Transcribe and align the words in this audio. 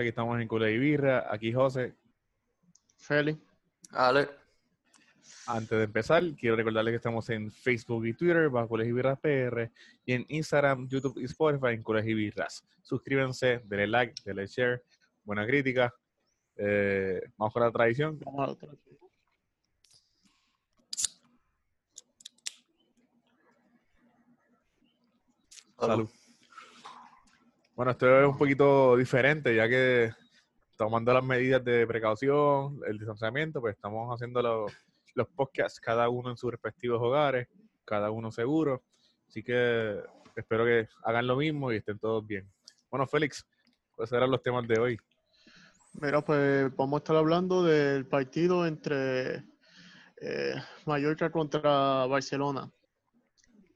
Aquí 0.00 0.08
estamos 0.08 0.40
en 0.40 0.48
Cule 0.48 0.72
y 0.72 0.78
Birra. 0.78 1.26
Aquí 1.30 1.52
José. 1.52 1.94
Feli. 2.96 3.38
Ale. 3.90 4.28
Antes 5.46 5.78
de 5.78 5.84
empezar, 5.84 6.22
quiero 6.36 6.56
recordarles 6.56 6.92
que 6.92 6.96
estamos 6.96 7.28
en 7.30 7.50
Facebook 7.50 8.06
y 8.06 8.14
Twitter 8.14 8.48
bajo 8.48 8.68
Colegio 8.68 8.94
Birras 8.94 9.18
PR 9.20 9.70
y 10.04 10.12
en 10.14 10.24
Instagram, 10.28 10.88
YouTube 10.88 11.18
y 11.18 11.24
Spotify 11.24 11.74
en 11.74 11.82
Colegio 11.82 12.16
Birras. 12.16 12.64
Suscríbanse, 12.82 13.60
denle 13.64 13.86
like, 13.86 14.14
denle 14.24 14.46
share, 14.46 14.82
buena 15.24 15.46
crítica. 15.46 15.92
Eh, 16.56 17.20
vamos 17.36 17.52
con 17.52 17.62
la 17.62 17.70
tradición. 17.70 18.18
Vamos 18.24 18.40
a 18.40 18.46
la 18.46 18.52
otra. 18.52 18.68
Salud. 25.78 26.08
Bueno, 27.74 27.92
esto 27.92 28.20
es 28.20 28.28
un 28.28 28.36
poquito 28.36 28.96
diferente, 28.96 29.56
ya 29.56 29.66
que 29.66 30.12
tomando 30.76 31.14
las 31.14 31.24
medidas 31.24 31.64
de 31.64 31.86
precaución, 31.86 32.80
el 32.86 32.98
distanciamiento, 32.98 33.62
pues 33.62 33.76
estamos 33.76 34.14
haciendo 34.14 34.42
los, 34.42 34.72
los 35.14 35.26
podcasts 35.28 35.80
cada 35.80 36.10
uno 36.10 36.30
en 36.30 36.36
sus 36.36 36.50
respectivos 36.50 37.00
hogares, 37.00 37.48
cada 37.86 38.10
uno 38.10 38.30
seguro. 38.30 38.82
Así 39.26 39.42
que 39.42 39.98
espero 40.36 40.66
que 40.66 40.86
hagan 41.04 41.26
lo 41.26 41.36
mismo 41.36 41.72
y 41.72 41.76
estén 41.76 41.98
todos 41.98 42.26
bien. 42.26 42.46
Bueno, 42.90 43.06
Félix, 43.06 43.42
¿cuáles 43.94 44.10
serán 44.10 44.30
los 44.30 44.42
temas 44.42 44.68
de 44.68 44.78
hoy? 44.78 44.98
Mira, 45.94 46.22
pues 46.22 46.74
vamos 46.76 46.98
a 46.98 47.02
estar 47.02 47.16
hablando 47.16 47.64
del 47.64 48.06
partido 48.06 48.66
entre 48.66 49.44
eh, 50.20 50.54
Mallorca 50.84 51.30
contra 51.30 52.06
Barcelona. 52.06 52.70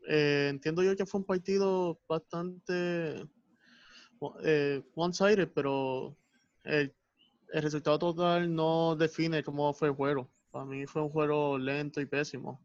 Eh, 0.06 0.48
entiendo 0.50 0.83
yo 0.83 0.94
que 0.94 1.06
fue 1.06 1.20
un 1.20 1.27
partido 1.27 1.98
bastante 2.06 3.27
eh, 4.42 4.83
one-sided, 4.95 5.48
pero 5.55 6.17
el, 6.64 6.92
el 7.53 7.62
resultado 7.62 7.98
total 7.98 8.55
no 8.55 8.97
define 8.97 9.42
cómo 9.42 9.72
fue 9.72 9.89
el 9.89 9.95
juego. 9.95 10.28
Para 10.50 10.64
mí 10.64 10.86
fue 10.86 11.03
un 11.03 11.11
juego 11.11 11.59
lento 11.59 12.00
y 12.00 12.06
pésimo. 12.06 12.61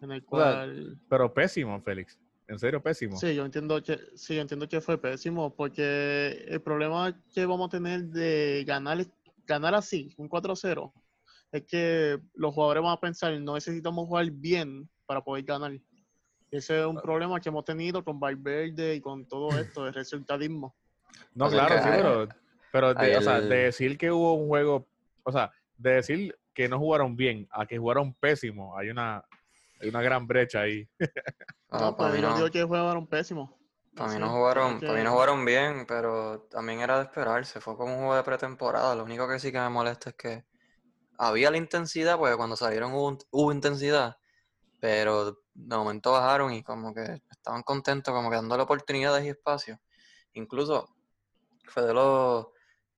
En 0.00 0.10
el 0.10 0.24
cual. 0.24 0.98
Pero 1.08 1.32
pésimo, 1.32 1.80
Félix. 1.80 2.18
En 2.48 2.58
serio, 2.58 2.82
pésimo. 2.82 3.16
Sí, 3.16 3.34
yo 3.34 3.44
entiendo 3.44 3.82
que 3.82 3.98
sí, 4.14 4.34
yo 4.34 4.42
entiendo 4.42 4.68
que 4.68 4.80
fue 4.80 4.98
pésimo, 4.98 5.54
porque 5.54 6.44
el 6.48 6.60
problema 6.60 7.18
que 7.32 7.46
vamos 7.46 7.68
a 7.68 7.70
tener 7.70 8.04
de 8.04 8.64
ganar, 8.66 9.06
ganar 9.46 9.74
así, 9.74 10.12
un 10.16 10.28
4-0, 10.28 10.92
es 11.52 11.62
que 11.62 12.20
los 12.34 12.52
jugadores 12.52 12.82
van 12.82 12.92
a 12.92 13.00
pensar, 13.00 13.38
no 13.40 13.54
necesitamos 13.54 14.06
jugar 14.06 14.30
bien 14.30 14.88
para 15.06 15.22
poder 15.22 15.44
ganar. 15.44 15.72
Ese 16.52 16.80
es 16.80 16.86
un 16.86 17.00
problema 17.00 17.40
que 17.40 17.48
hemos 17.48 17.64
tenido 17.64 18.04
con 18.04 18.20
Valverde 18.20 18.94
y 18.94 19.00
con 19.00 19.26
todo 19.26 19.48
esto 19.58 19.84
de 19.86 19.92
resultadismo. 19.92 20.76
No, 21.34 21.46
O 21.46 21.50
sea, 21.50 21.66
claro, 21.66 21.82
sí, 21.82 21.88
hay- 21.88 21.96
pero, 21.96 22.28
pero 22.70 22.94
de, 22.94 23.16
o 23.16 23.22
sea, 23.22 23.40
de 23.40 23.56
decir 23.56 23.96
que 23.98 24.10
hubo 24.12 24.34
un 24.34 24.48
juego, 24.48 24.86
o 25.24 25.32
sea, 25.32 25.50
de 25.78 25.94
decir 25.94 26.38
que 26.54 26.68
no 26.68 26.78
jugaron 26.78 27.16
bien 27.16 27.48
a 27.50 27.66
que 27.66 27.78
jugaron 27.78 28.12
pésimo, 28.14 28.76
hay 28.76 28.90
una, 28.90 29.24
hay 29.80 29.88
una 29.88 30.02
gran 30.02 30.26
brecha 30.26 30.60
ahí. 30.60 30.86
Ah, 31.70 31.80
no, 31.80 31.96
para 31.96 32.12
mí 32.12 32.20
yo 32.20 32.28
no, 32.28 32.36
digo 32.36 32.50
que 32.50 32.62
jugaron 32.62 33.06
pésimo. 33.06 33.58
para 33.96 34.08
mí 34.10 34.14
Sí, 34.16 34.20
no 34.20 34.28
jugaron, 34.30 34.72
porque- 34.74 34.86
para 34.86 34.98
mí 34.98 35.04
no 35.04 35.12
jugaron 35.12 35.44
bien, 35.46 35.86
pero 35.88 36.42
también 36.50 36.80
era 36.80 36.98
de 36.98 37.04
esperarse. 37.04 37.60
Fue 37.62 37.76
como 37.78 37.92
un 37.94 37.98
juego 38.00 38.16
de 38.16 38.22
pretemporada. 38.22 38.94
Lo 38.94 39.04
único 39.04 39.26
que 39.26 39.38
sí 39.38 39.50
que 39.50 39.58
me 39.58 39.70
molesta 39.70 40.10
es 40.10 40.16
que 40.16 40.44
había 41.18 41.50
la 41.50 41.56
intensidad, 41.56 42.18
porque 42.18 42.36
cuando 42.36 42.56
salieron 42.56 42.92
hubo, 42.92 43.16
hubo 43.30 43.52
intensidad, 43.52 44.16
pero 44.82 45.38
de 45.54 45.76
momento 45.76 46.10
bajaron 46.10 46.52
y 46.52 46.64
como 46.64 46.92
que 46.92 47.22
estaban 47.30 47.62
contentos, 47.62 48.12
como 48.12 48.28
que 48.30 48.34
dándole 48.34 48.64
oportunidades 48.64 49.24
y 49.24 49.28
espacio. 49.28 49.80
Incluso 50.32 50.92
fue 51.66 51.84
de 51.84 51.94
los 51.94 52.48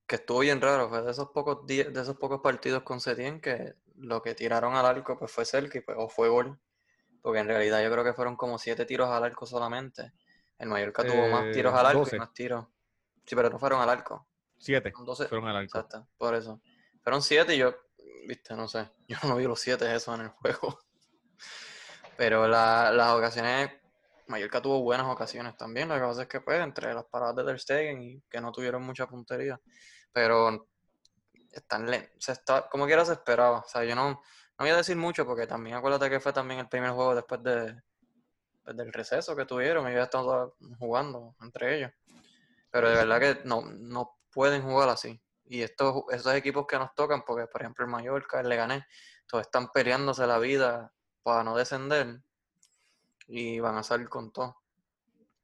que 0.07 0.15
estuvo 0.15 0.39
bien 0.39 0.59
raro, 0.59 0.89
fue 0.89 1.03
de 1.03 1.11
esos 1.11 1.29
pocos 1.29 1.63
días, 1.67 1.93
de 1.93 2.01
esos 2.01 2.17
pocos 2.17 2.41
partidos 2.41 2.81
con 2.81 2.99
Setién 2.99 3.39
que 3.39 3.75
lo 3.97 4.23
que 4.23 4.33
tiraron 4.33 4.73
al 4.73 4.83
arco 4.83 5.15
pues 5.15 5.31
fue 5.31 5.45
cerca 5.45 5.79
pues, 5.85 5.95
o 5.99 6.09
fue 6.09 6.27
gol. 6.27 6.59
Porque 7.21 7.41
en 7.41 7.47
realidad 7.47 7.83
yo 7.83 7.91
creo 7.91 8.03
que 8.03 8.13
fueron 8.13 8.35
como 8.35 8.57
siete 8.57 8.85
tiros 8.85 9.09
al 9.09 9.23
arco 9.23 9.45
solamente. 9.45 10.11
El 10.57 10.69
Mallorca 10.69 11.03
tuvo 11.03 11.27
más 11.27 11.45
Eh, 11.45 11.51
tiros 11.53 11.75
al 11.75 11.85
arco 11.85 11.99
12. 11.99 12.15
y 12.15 12.19
más 12.19 12.33
tiros. 12.33 12.65
Sí, 13.27 13.35
pero 13.35 13.51
no 13.51 13.59
fueron 13.59 13.79
al 13.79 13.89
arco. 13.91 14.27
Siete 14.57 14.89
Fueron 14.89 15.05
12. 15.05 15.27
fueron 15.27 15.49
al 15.49 15.57
arco. 15.57 15.77
Exacto, 15.77 16.07
por 16.17 16.33
eso. 16.33 16.59
Fueron 17.03 17.21
siete 17.21 17.53
y 17.53 17.59
yo, 17.59 17.75
viste, 18.27 18.55
no 18.55 18.67
sé. 18.67 18.89
Yo 19.07 19.17
no 19.27 19.35
vi 19.35 19.43
los 19.45 19.59
siete 19.59 19.93
eso 19.93 20.15
en 20.15 20.21
el 20.21 20.29
juego. 20.29 20.79
Pero 22.17 22.47
la- 22.47 22.91
las 22.91 23.13
ocasiones, 23.13 23.71
Mallorca 24.27 24.61
tuvo 24.61 24.81
buenas 24.81 25.07
ocasiones 25.07 25.55
también. 25.57 25.89
Lo 25.89 25.95
que 25.95 26.01
pasa 26.01 26.21
es 26.23 26.27
que, 26.27 26.41
pues, 26.41 26.59
entre 26.61 26.93
las 26.93 27.05
paradas 27.05 27.35
de 27.35 27.43
Ter 27.43 27.59
Stegen 27.59 28.01
y 28.01 28.21
que 28.29 28.41
no 28.41 28.51
tuvieron 28.51 28.81
mucha 28.83 29.07
puntería. 29.07 29.59
Pero 30.11 30.67
están 31.51 31.87
se 32.19 32.31
está, 32.31 32.69
como 32.69 32.85
quiera 32.85 33.05
se 33.05 33.13
esperaba. 33.13 33.59
O 33.59 33.67
sea, 33.67 33.83
yo 33.83 33.95
no, 33.95 34.09
no 34.11 34.21
voy 34.57 34.69
a 34.69 34.77
decir 34.77 34.95
mucho 34.97 35.25
porque 35.25 35.47
también 35.47 35.75
acuérdate 35.75 36.09
que 36.09 36.19
fue 36.19 36.33
también 36.33 36.59
el 36.61 36.69
primer 36.69 36.91
juego 36.91 37.15
después 37.15 37.43
de, 37.43 37.81
pues, 38.63 38.77
del 38.77 38.93
receso 38.93 39.35
que 39.35 39.45
tuvieron. 39.45 39.87
Ellos 39.87 40.03
estaban 40.03 40.49
jugando 40.79 41.35
entre 41.41 41.77
ellos. 41.77 41.91
Pero 42.71 42.89
de 42.89 42.95
verdad 42.95 43.19
que 43.19 43.41
no, 43.45 43.61
no 43.61 44.17
pueden 44.31 44.61
jugar 44.61 44.89
así. 44.89 45.21
Y 45.45 45.61
estos, 45.61 46.03
esos 46.11 46.33
equipos 46.33 46.65
que 46.67 46.77
nos 46.77 46.93
tocan, 46.95 47.23
porque 47.23 47.47
por 47.47 47.61
ejemplo 47.61 47.85
el 47.85 47.91
Mallorca, 47.91 48.39
el 48.39 48.49
Leganés, 48.49 48.83
todos 49.27 49.43
están 49.45 49.69
peleándose 49.71 50.25
la 50.27 50.39
vida 50.39 50.91
para 51.25 51.43
no 51.43 51.57
descender 51.57 52.21
y 53.27 53.59
van 53.59 53.75
a 53.77 53.83
salir 53.83 54.07
con 54.07 54.31
todo. 54.31 54.57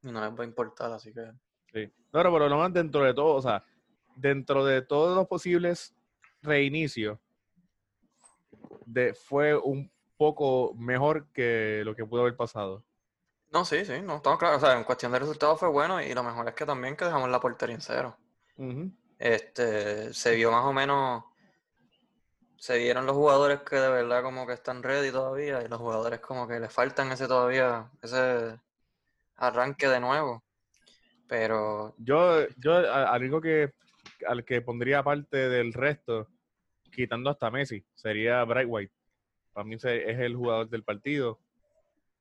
Y 0.04 0.12
no 0.12 0.22
les 0.22 0.40
va 0.40 0.44
a 0.44 0.48
importar, 0.48 0.92
así 0.92 1.12
que 1.12 1.32
Sí. 1.74 1.92
No, 2.14 2.22
pero 2.22 2.50
lo 2.50 2.58
menos 2.58 2.74
dentro 2.74 3.04
de 3.04 3.14
todo, 3.14 3.36
o 3.36 3.42
sea, 3.42 3.64
dentro 4.16 4.64
de 4.66 4.82
todos 4.82 5.16
los 5.16 5.28
posibles 5.28 5.96
reinicios, 6.42 7.18
de, 8.86 9.14
fue 9.14 9.58
un 9.58 9.90
poco 10.18 10.74
mejor 10.76 11.28
que 11.32 11.82
lo 11.86 11.96
que 11.96 12.06
pudo 12.06 12.22
haber 12.22 12.36
pasado. 12.36 12.84
No, 13.52 13.66
sí, 13.66 13.86
sí, 13.86 14.02
no, 14.04 14.18
estamos 14.18 14.38
claros. 14.38 14.62
O 14.62 14.66
sea, 14.66 14.78
en 14.78 14.84
cuestión 14.84 15.12
de 15.14 15.20
resultados 15.20 15.60
fue 15.60 15.70
bueno 15.70 16.02
y 16.02 16.14
lo 16.14 16.24
mejor 16.24 16.48
es 16.48 16.54
que 16.54 16.66
también 16.66 16.96
que 16.96 17.06
dejamos 17.06 17.30
la 17.30 17.40
portería 17.40 17.76
en 17.76 17.82
cero. 17.82 18.18
Este, 19.18 20.14
se 20.14 20.36
vio 20.36 20.52
más 20.52 20.66
o 20.66 20.74
menos, 20.74 21.24
se 22.62 22.78
vieron 22.78 23.08
los 23.08 23.16
jugadores 23.16 23.62
que 23.62 23.76
de 23.76 23.90
verdad 23.90 24.22
como 24.22 24.46
que 24.46 24.54
están 24.54 24.84
ready 24.84 25.12
todavía 25.12 25.64
y 25.64 25.68
los 25.68 25.80
jugadores 25.80 26.20
como 26.20 26.48
que 26.48 26.60
les 26.60 26.72
faltan 26.72 27.12
ese 27.12 27.28
todavía, 27.28 27.90
ese 28.04 28.60
arranque 29.38 29.88
de 29.88 30.00
nuevo. 30.00 30.44
Pero 31.28 31.96
Yo, 31.98 32.48
yo 32.58 32.76
a- 32.76 33.12
al 33.12 33.22
único 33.24 33.42
que 33.42 33.74
al 34.28 34.46
que 34.46 34.62
pondría 34.62 35.00
aparte 35.00 35.50
del 35.50 35.74
resto, 35.74 36.28
quitando 36.92 37.32
hasta 37.32 37.50
Messi, 37.50 37.84
sería 37.96 38.44
Bright 38.44 38.68
White. 38.70 38.94
Para 39.54 39.64
mí 39.64 39.80
se- 39.80 40.12
es 40.12 40.20
el 40.20 40.36
jugador 40.36 40.70
del 40.70 40.84
partido. 40.84 41.40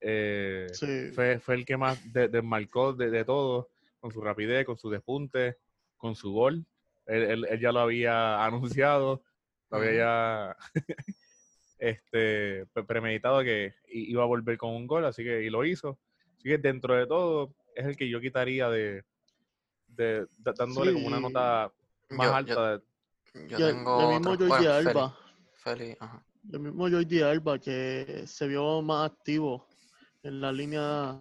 Eh, 0.01 0.69
Sí. 0.73 1.11
fue, 1.15 1.39
fue 1.39 1.57
el 1.57 1.67
que 1.67 1.77
más 1.77 2.01
de- 2.15 2.29
desmarcó 2.29 2.95
de, 2.95 3.11
de 3.11 3.27
todo, 3.27 3.69
con 4.01 4.11
su 4.11 4.23
rapidez, 4.23 4.65
con 4.65 4.79
su 4.79 4.89
despunte, 4.89 5.59
con 5.99 6.15
su 6.15 6.33
gol. 6.33 6.65
Él, 7.05 7.23
él- 7.25 7.47
él 7.51 7.61
ya 7.61 7.73
lo 7.73 7.81
había 7.81 8.43
anunciado, 8.81 9.23
lo 9.71 9.79
había 9.79 9.93
ya 9.93 10.57
este, 11.79 12.67
pre- 12.73 12.85
premeditado 12.85 13.43
que 13.43 13.75
iba 13.89 14.23
a 14.23 14.27
volver 14.27 14.59
con 14.59 14.71
un 14.75 14.87
gol, 14.87 15.05
así 15.05 15.23
que 15.25 15.43
y 15.43 15.51
lo 15.51 15.65
hizo. 15.65 15.99
Así 16.39 16.49
que 16.49 16.59
dentro 16.59 16.95
de 16.95 17.07
todo 17.07 17.55
es 17.75 17.87
el 17.87 17.97
que 17.97 18.09
yo 18.09 18.21
quitaría 18.21 18.69
de, 18.69 19.05
de, 19.89 20.27
da- 20.39 20.53
dándole 20.57 20.93
como 20.93 21.07
una 21.07 21.17
Sí. 21.19 21.23
nota 21.23 21.73
más 22.11 22.27
yo, 22.27 22.35
alta. 22.35 22.53
yo, 22.55 22.79
de- 22.79 23.49
yo 23.49 23.59
Y 23.59 23.63
el, 23.63 23.69
tengo 23.77 24.01
el 24.01 24.09
mismo 24.19 24.31
otro- 24.33 24.49
Jordi 24.49 24.49
bueno, 24.49 24.65
Feli, 24.75 24.89
Alba. 24.89 25.19
Feli, 25.55 25.97
ajá. 26.01 26.25
El 26.53 26.61
mismo 26.61 26.91
Jordi 26.91 27.23
Alba 27.23 27.59
que 27.59 28.25
se 28.27 28.49
vio 28.49 28.83
más 28.83 29.11
activo 29.11 29.69
en 30.23 30.41
la 30.41 30.51
línea 30.53 31.21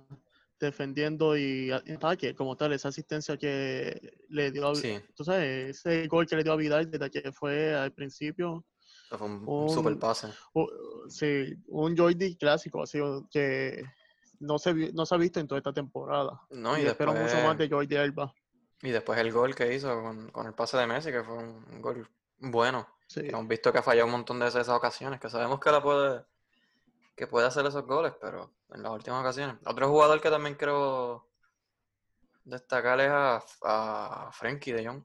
defendiendo 0.60 1.38
y 1.38 1.72
ataque 1.72 2.36
como 2.36 2.56
tal, 2.58 2.74
esa 2.74 2.90
asistencia 2.90 3.38
que 3.38 4.00
le 4.30 4.52
dio 4.52 4.68
a, 4.70 4.76
Sí, 4.76 5.00
tú 5.16 5.24
sabes, 5.24 5.78
ese 5.78 6.08
gol 6.08 6.28
que 6.28 6.36
le 6.36 6.44
dio 6.44 6.54
a 6.54 6.58
Vidal 6.58 6.90
desde 6.92 7.10
que 7.10 7.32
fue 7.32 7.74
al 7.76 7.92
principio, 7.94 8.66
fue 9.10 9.26
un, 9.28 9.44
un- 9.48 9.70
super 9.70 9.98
pase. 9.98 10.28
u- 10.54 10.68
sí, 11.10 11.56
un 11.68 11.96
Jordi 11.98 12.36
clásico, 12.38 12.84
así 12.84 13.00
que 13.32 13.84
no 14.40 14.58
se, 14.60 14.74
no 14.94 15.06
se 15.06 15.16
ha 15.16 15.18
visto 15.18 15.40
en 15.40 15.48
toda 15.48 15.60
esta 15.60 15.74
temporada. 15.74 16.42
No, 16.50 16.78
y 16.78 16.82
y 16.82 16.86
espero 16.86 17.12
mucho 17.12 17.24
después, 17.24 17.44
más 17.46 17.58
de 17.58 17.70
Jordi 17.70 17.96
Alba. 17.96 18.34
y 18.82 18.90
después 18.92 19.18
el 19.20 19.32
gol 19.32 19.56
que 19.56 19.74
hizo 19.74 20.02
con, 20.02 20.30
con 20.32 20.48
el 20.48 20.54
pase 20.54 20.78
de 20.78 20.88
Messi, 20.88 21.12
que 21.12 21.24
fue 21.24 21.38
un, 21.38 21.66
un 21.72 21.82
gol 21.82 22.08
bueno. 22.38 22.88
Sí. 23.08 23.22
hemos 23.28 23.48
visto 23.48 23.72
que 23.72 23.80
ha 23.80 23.84
fallado 23.84 24.06
un 24.06 24.12
montón 24.12 24.40
de 24.40 24.48
esas 24.48 24.70
ocasiones, 24.70 25.20
que 25.20 25.30
sabemos 25.32 25.60
que 25.60 25.72
la 25.72 25.82
puede, 25.82 26.24
que 27.20 27.28
puede 27.28 27.48
hacer 27.48 27.66
esos 27.66 27.86
goles, 27.86 28.14
pero 28.22 28.54
en 28.70 28.82
las 28.82 28.94
últimas 28.94 29.20
ocasiones. 29.20 29.58
Otro 29.66 29.90
jugador 29.90 30.22
que 30.22 30.30
también 30.30 30.56
quiero 30.56 31.28
destacar 32.46 32.98
es 33.02 33.10
a, 33.12 33.44
a 33.64 34.32
Frenkie 34.32 34.72
de 34.72 34.88
Jong. 34.88 35.04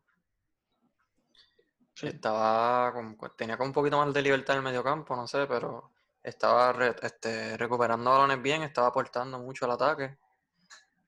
Sí. 1.95 2.07
Estaba 2.07 2.93
con- 2.93 3.17
tenía 3.37 3.57
como 3.57 3.69
un 3.69 3.73
poquito 3.75 3.99
más 3.99 4.15
de 4.15 4.23
libertad 4.23 4.55
en 4.55 4.59
el 4.59 4.65
mediocampo, 4.65 5.17
no 5.17 5.27
sé, 5.27 5.47
pero 5.49 5.91
estaba 6.23 6.73
re- 6.73 6.95
este, 7.03 7.57
recuperando 7.57 8.11
balones 8.13 8.41
bien, 8.41 8.63
estaba 8.63 8.87
aportando 8.89 9.41
mucho 9.41 9.65
al 9.65 9.73
ataque. 9.73 10.17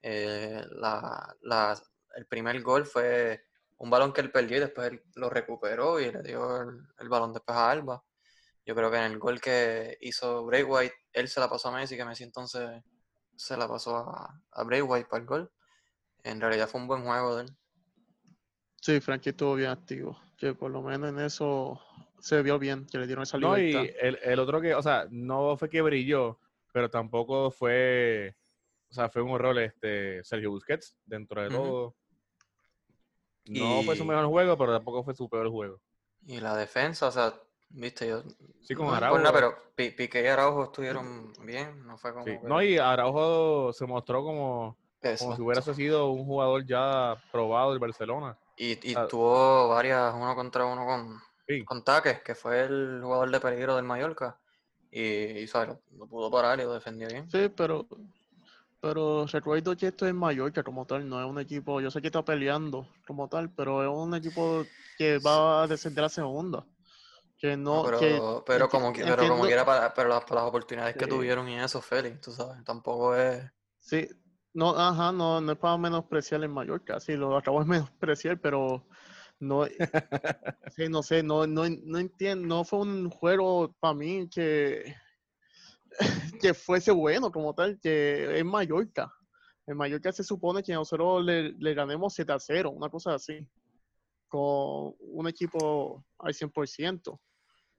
Eh, 0.03 0.65
la- 0.73 1.37
la- 1.43 1.81
el 2.17 2.27
primer 2.27 2.61
gol 2.63 2.85
fue 2.85 3.45
un 3.79 3.91
balón 3.91 4.13
que 4.13 4.23
él 4.23 4.33
perdió 4.33 4.57
y 4.57 4.61
después 4.61 4.89
él 4.89 5.03
lo 5.15 5.31
recuperó 5.31 6.01
y 6.01 6.11
le 6.11 6.23
dio 6.23 6.63
el, 6.63 6.81
el 6.99 7.09
balón 7.09 7.33
después 7.33 7.57
a 7.57 7.71
Alba. 7.71 8.03
Yo 8.67 8.75
creo 8.75 8.91
que 8.91 8.97
en 8.99 9.05
el 9.13 9.19
gol 9.19 9.41
que 9.41 9.97
hizo 10.01 10.45
Bray 10.45 10.65
White, 10.65 10.95
él 11.13 11.29
se 11.29 11.41
la 11.41 11.49
pasó 11.49 11.69
a 11.69 11.73
Messi, 11.73 11.97
que 11.97 12.05
Messi 12.05 12.25
entonces 12.25 12.83
se 13.37 13.57
la 13.57 13.69
pasó 13.69 13.97
a, 13.97 14.43
a 14.51 14.65
Bray 14.65 14.83
White 14.83 15.09
para 15.09 15.21
el 15.21 15.27
gol. 15.27 15.53
En 16.25 16.41
realidad 16.41 16.69
fue 16.69 16.81
un 16.81 16.89
buen 16.89 17.05
juego 17.05 17.37
de 17.37 17.45
él. 17.45 17.57
Sí, 18.81 19.01
Frankie 19.01 19.31
estuvo 19.31 19.55
bien 19.55 19.71
activo. 19.71 20.21
Que 20.37 20.53
por 20.53 20.71
lo 20.71 20.83
menos 20.83 21.11
en 21.11 21.21
eso 21.21 21.81
se 22.21 22.43
vio 22.43 22.59
bien, 22.59 22.87
que 22.87 22.99
le 22.99 23.07
dieron 23.07 23.23
esa 23.23 23.39
No, 23.39 23.57
y 23.57 23.69
libertad. 23.73 23.97
el, 24.01 24.19
el 24.23 24.39
otro 24.41 24.61
que, 24.61 24.75
o 24.75 24.83
sea, 24.83 25.07
no 25.11 25.57
fue 25.57 25.71
que 25.71 25.81
brilló, 25.81 26.41
pero 26.73 26.91
tampoco 26.91 27.51
fue, 27.53 28.37
o 28.91 28.95
sea, 28.95 29.09
fue 29.09 29.23
un 29.23 29.31
error 29.31 29.59
este 29.61 30.25
Sergio 30.25 30.51
Busquets 30.51 30.97
dentro 31.05 31.41
de 31.43 31.49
todo. 31.51 31.95
No 33.47 33.83
fue 33.85 33.95
su 33.95 34.05
mejor 34.05 34.27
juego, 34.27 34.59
pero 34.59 34.73
tampoco 34.73 35.05
fue 35.05 35.15
su 35.15 35.29
peor 35.29 35.49
juego. 35.51 35.81
Y 36.27 36.41
la 36.41 36.57
defensa, 36.57 37.07
o 37.07 37.13
sea, 37.13 37.33
viste, 37.69 38.09
yo. 38.09 38.23
Sí, 38.63 38.75
con 38.75 38.87
no 38.87 38.93
es 38.95 38.99
por 38.99 39.05
Araujo. 39.05 39.19
nada, 39.19 39.33
pero 39.33 39.55
Pi- 39.75 39.91
Piqué 39.91 40.23
y 40.23 40.27
Araujo 40.27 40.65
estuvieron 40.65 41.33
bien, 41.45 41.87
no 41.87 41.97
fue 41.99 42.13
como. 42.13 42.25
Sí. 42.25 42.33
que- 42.41 42.49
No, 42.49 42.63
y 42.63 42.79
Araujo 42.79 43.73
se 43.73 43.87
mostró 43.87 44.23
como, 44.25 44.77
si 45.03 45.25
hubiera 45.41 45.63
sido 45.63 46.11
un 46.11 46.25
jugador 46.25 46.65
ya 46.67 47.17
probado 47.31 47.71
del 47.71 47.79
Barcelona. 47.79 48.37
Y, 48.57 48.91
y 48.91 48.95
Ah. 48.95 49.07
tuvo 49.09 49.69
varias 49.69 50.15
uno 50.15 50.35
contra 50.35 50.65
uno 50.65 50.85
con, 50.87 51.19
Sí. 51.47 51.65
con 51.65 51.85
Taques, 51.85 52.23
que 52.23 52.35
fue 52.35 52.65
el 52.65 53.01
jugador 53.03 53.31
de 53.31 53.41
peligro 53.41 53.77
del 53.77 53.85
Mallorca. 53.85 54.39
Y, 54.91 55.01
y 55.03 55.47
¿sabes? 55.47 55.69
Lo, 55.69 55.81
lo 55.99 56.07
pudo 56.07 56.31
parar 56.31 56.59
y 56.59 56.63
lo 56.65 56.73
defendió 56.73 57.07
bien. 57.09 57.31
Sí, 57.31 57.51
pero, 57.55 57.87
pero 58.81 59.27
recuerdo 59.27 59.77
que 59.77 59.89
esto 59.89 60.07
es 60.07 60.15
Mallorca 60.15 60.63
como 60.63 60.87
tal, 60.87 61.09
no 61.09 61.21
es 61.21 61.27
un 61.29 61.39
equipo, 61.39 61.81
yo 61.81 61.91
sé 61.91 62.01
que 62.01 62.07
está 62.09 62.25
peleando 62.25 62.89
como 63.07 63.29
tal, 63.29 63.51
pero 63.51 63.83
es 63.83 63.89
un 63.89 64.15
equipo 64.15 64.65
que 64.97 65.19
va 65.19 65.63
a 65.63 65.67
descender 65.67 66.05
a 66.05 66.09
segunda. 66.09 66.65
Que 67.39 67.57
no, 67.57 67.77
No, 67.77 67.85
pero, 67.85 67.99
que 67.99 68.09
pero 68.47 68.69
como, 68.69 68.93
pero 68.93 69.29
como 69.29 69.45
quiera, 69.45 69.65
para, 69.65 69.93
pero 69.93 70.09
las, 70.09 70.25
para 70.25 70.41
las 70.41 70.49
oportunidades 70.49 70.97
que 70.97 71.07
tuvieron 71.07 71.49
y 71.49 71.59
eso, 71.59 71.83
Félix, 71.83 72.21
tú 72.21 72.33
sabes, 72.33 72.65
tampoco 72.65 73.15
es. 73.15 73.45
Sí, 73.79 74.09
no, 74.55 74.71
ajá, 74.71 75.13
no, 75.13 75.41
no 75.43 75.53
es 75.53 75.59
para 75.59 75.77
menospreciar 75.77 76.43
en 76.43 76.51
Mallorca, 76.51 76.99
sí, 76.99 77.15
lo 77.15 77.37
acabo 77.37 77.61
de 77.61 77.67
menospreciar, 77.91 78.41
pero 78.41 78.87
no, 79.39 79.67
sí, 80.75 80.89
no 80.89 81.03
sé, 81.03 81.23
no, 81.23 81.47
no, 81.47 81.65
no 81.69 81.99
entiendo, 81.99 82.47
no 82.47 82.65
fue 82.65 82.81
un 82.81 83.11
juego 83.11 83.75
para 83.81 83.93
mí 83.93 84.31
que, 84.31 84.95
que 86.41 86.55
fuese 86.55 86.91
bueno 86.91 87.31
como 87.31 87.55
tal, 87.55 87.79
que 87.79 88.39
es 88.39 88.45
Mallorca. 88.45 89.13
En 89.67 89.77
Mallorca 89.77 90.11
se 90.13 90.25
supone 90.25 90.63
que 90.63 90.73
nosotros 90.73 91.25
le, 91.25 91.53
le 91.53 91.75
ganemos 91.75 92.15
7 92.15 92.33
a 92.33 92.39
0, 92.39 92.71
una 92.71 92.89
cosa 92.89 93.15
así, 93.15 93.47
con 94.29 94.95
un 95.01 95.29
equipo 95.29 96.05
al 96.19 96.33
100%. 96.33 97.19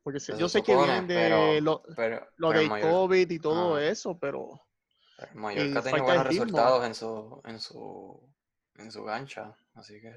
Porque 0.08 0.22
se- 0.22 0.38
yo 0.38 0.48
sé 0.48 0.64
que 0.64 0.74
vienen 0.74 1.06
de 1.06 1.16
pero- 1.16 1.60
lo, 1.60 1.84
Pero, 1.98 2.26
lo 2.38 2.54
el 2.54 2.70
COVID 2.70 3.30
y 3.30 3.40
todo 3.40 3.76
Ah. 3.76 3.84
eso, 3.84 4.18
pero... 4.18 4.58
el 5.18 5.36
Mallorca 5.36 5.64
el 5.66 5.74
tenía 5.74 5.82
falta 5.92 6.04
buenos 6.06 6.28
resultados 6.28 6.86
en 6.86 6.96
su, 6.96 7.42
en 7.44 7.60
su, 7.60 8.34
en 8.76 8.90
su 8.90 9.04
gancha, 9.04 9.54
así 9.74 10.00
que. 10.00 10.16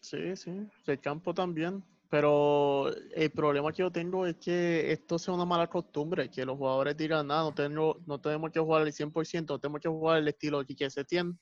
Sí, 0.00 0.34
sí, 0.34 0.66
el 0.86 0.98
campo 0.98 1.34
también. 1.34 1.84
Pero 2.08 2.88
el 3.14 3.30
problema 3.32 3.70
que 3.70 3.82
yo 3.82 3.92
tengo 3.92 4.26
es 4.26 4.36
que 4.36 4.90
esto 4.92 5.18
sea 5.18 5.34
una 5.34 5.44
mala 5.44 5.66
costumbre, 5.68 6.30
que 6.30 6.46
los 6.46 6.56
jugadores 6.56 6.96
digan, 6.96 7.26
nada, 7.26 7.42
no, 7.42 7.52
tengo, 7.54 8.00
no 8.06 8.18
tenemos 8.18 8.50
que 8.50 8.60
jugar 8.60 8.80
al 8.80 8.92
100%, 8.94 9.60
tenemos 9.60 9.78
que 9.82 9.88
jugar 9.90 10.20
el 10.20 10.28
estilo 10.28 10.64
Quique 10.64 10.88
Setién, 10.88 11.38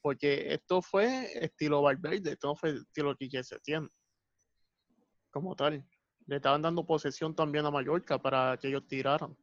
porque 0.00 0.52
esto 0.52 0.82
fue 0.82 1.30
estilo 1.44 1.80
Valverde, 1.80 2.32
esto 2.32 2.48
no 2.48 2.56
fue 2.56 2.70
estilo 2.70 3.14
Quique 3.14 3.44
Setién, 3.44 3.88
como 5.30 5.54
tal. 5.54 5.86
Le 6.26 6.36
estaban 6.36 6.62
dando 6.62 6.84
posesión 6.84 7.34
también 7.34 7.64
a 7.66 7.70
Mallorca 7.70 8.18
para 8.18 8.56
que 8.60 8.68
ellos 8.68 8.86
tiraran. 8.86 9.36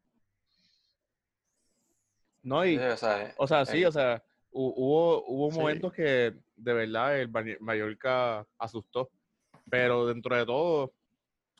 No, 2.41 2.65
y, 2.65 2.77
sí, 2.77 2.83
o 2.83 2.97
sea, 2.97 3.33
o 3.37 3.47
sea, 3.47 3.65
sí, 3.65 3.77
el- 3.81 3.87
o 3.87 3.91
sea, 3.91 4.17
hu- 4.51 4.73
hubo, 4.75 5.23
hubo 5.27 5.51
Sí. 5.51 5.59
momentos 5.59 5.93
que 5.93 6.33
de 6.57 6.73
verdad 6.73 7.19
el 7.19 7.29
Mall- 7.29 7.57
Mallorca 7.61 8.45
asustó, 8.57 9.09
pero 9.69 10.05
dentro 10.07 10.35
de 10.35 10.45
todo, 10.45 10.93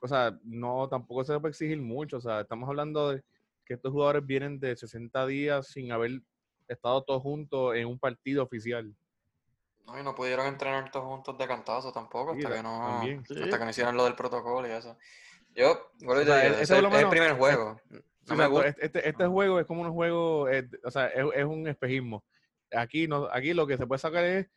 o 0.02 0.08
sea, 0.08 0.38
no, 0.44 0.90
tampoco 0.90 1.24
se 1.24 1.40
puede 1.40 1.52
exigir 1.52 1.82
mucho, 1.82 2.18
o 2.18 2.22
sea, 2.22 2.42
estamos 2.42 2.68
hablando 2.68 3.12
de 3.12 3.24
que 3.66 3.76
estos 3.76 3.94
jugadores 3.94 4.26
vienen 4.26 4.60
de 4.60 4.76
60 4.76 5.26
días 5.26 5.68
sin 5.68 5.94
haber 5.94 6.22
estado 6.68 7.02
todos 7.02 7.22
juntos 7.22 7.76
en 7.78 7.88
un 7.88 7.98
partido 7.98 8.44
oficial. 8.44 8.94
No, 9.86 10.00
y 10.00 10.04
no 10.04 10.16
pudieron 10.16 10.48
entrenar 10.48 10.90
todos 10.92 11.06
juntos 11.06 11.38
de 11.38 11.48
cantazo 11.48 11.92
tampoco, 11.92 12.34
Sí, 12.34 12.40
hasta 12.40 12.50
ta- 12.50 12.56
que 12.56 12.64
no, 12.64 12.80
también. 12.88 13.26
Sí. 13.26 13.42
hasta 13.44 13.58
que 13.60 13.64
no 13.66 13.70
hicieron 13.72 13.98
lo 13.98 14.06
del 14.06 14.16
protocolo 14.16 14.68
y 14.68 14.72
eso. 14.72 14.98
Yo, 15.56 15.92
y 16.00 16.08
O 16.08 16.26
sea, 16.26 16.82
lo 16.82 16.90
es 16.90 17.02
el 17.04 17.10
primer 17.10 17.34
juego. 17.38 17.78
Sí, 17.90 17.96
No 18.30 18.36
me 18.38 18.44
exacto, 18.46 18.50
gusta. 18.52 18.68
Este, 18.86 19.10
este, 19.10 19.26
juego 19.28 19.60
es 19.60 19.66
como 19.66 19.82
un 19.82 19.92
juego, 19.92 20.50
eh, 20.50 20.68
o 20.84 20.90
sea, 20.92 21.08
es, 21.08 21.26
es 21.36 21.44
un 21.46 21.68
espejismo. 21.68 22.24
Aquí, 22.72 23.08
no, 23.08 23.28
aquí 23.32 23.54
lo 23.54 23.68
que 23.68 23.78
se 23.78 23.86
puede 23.86 24.00
sacar 24.00 24.24
es, 24.24 24.48